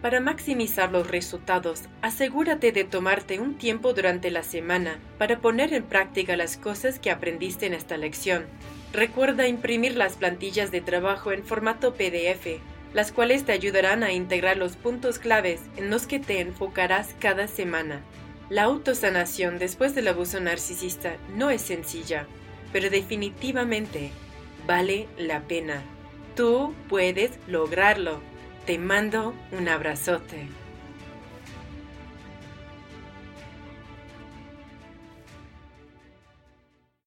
Para 0.02 0.20
maximizar 0.20 0.90
los 0.90 1.08
resultados, 1.08 1.82
asegúrate 2.00 2.72
de 2.72 2.84
tomarte 2.84 3.38
un 3.38 3.58
tiempo 3.58 3.92
durante 3.92 4.30
la 4.30 4.42
semana 4.42 4.98
para 5.18 5.40
poner 5.40 5.74
en 5.74 5.82
práctica 5.82 6.36
las 6.36 6.56
cosas 6.56 6.98
que 6.98 7.10
aprendiste 7.10 7.66
en 7.66 7.74
esta 7.74 7.98
lección. 7.98 8.46
Recuerda 8.94 9.46
imprimir 9.46 9.96
las 9.96 10.16
plantillas 10.16 10.70
de 10.70 10.80
trabajo 10.80 11.32
en 11.32 11.44
formato 11.44 11.94
PDF, 11.94 12.60
las 12.94 13.12
cuales 13.12 13.44
te 13.44 13.52
ayudarán 13.52 14.02
a 14.02 14.12
integrar 14.12 14.56
los 14.56 14.76
puntos 14.76 15.18
claves 15.18 15.60
en 15.76 15.90
los 15.90 16.06
que 16.06 16.18
te 16.18 16.40
enfocarás 16.40 17.14
cada 17.20 17.46
semana. 17.46 18.00
La 18.48 18.64
autosanación 18.64 19.58
después 19.58 19.94
del 19.94 20.08
abuso 20.08 20.40
narcisista 20.40 21.16
no 21.36 21.50
es 21.50 21.60
sencilla, 21.60 22.26
pero 22.72 22.88
definitivamente 22.88 24.10
vale 24.66 25.08
la 25.18 25.42
pena. 25.42 25.82
Tú 26.34 26.74
puedes 26.88 27.32
lograrlo. 27.46 28.29
Te 28.70 28.78
mando 28.78 29.34
un 29.50 29.66
abrazote. 29.66 30.59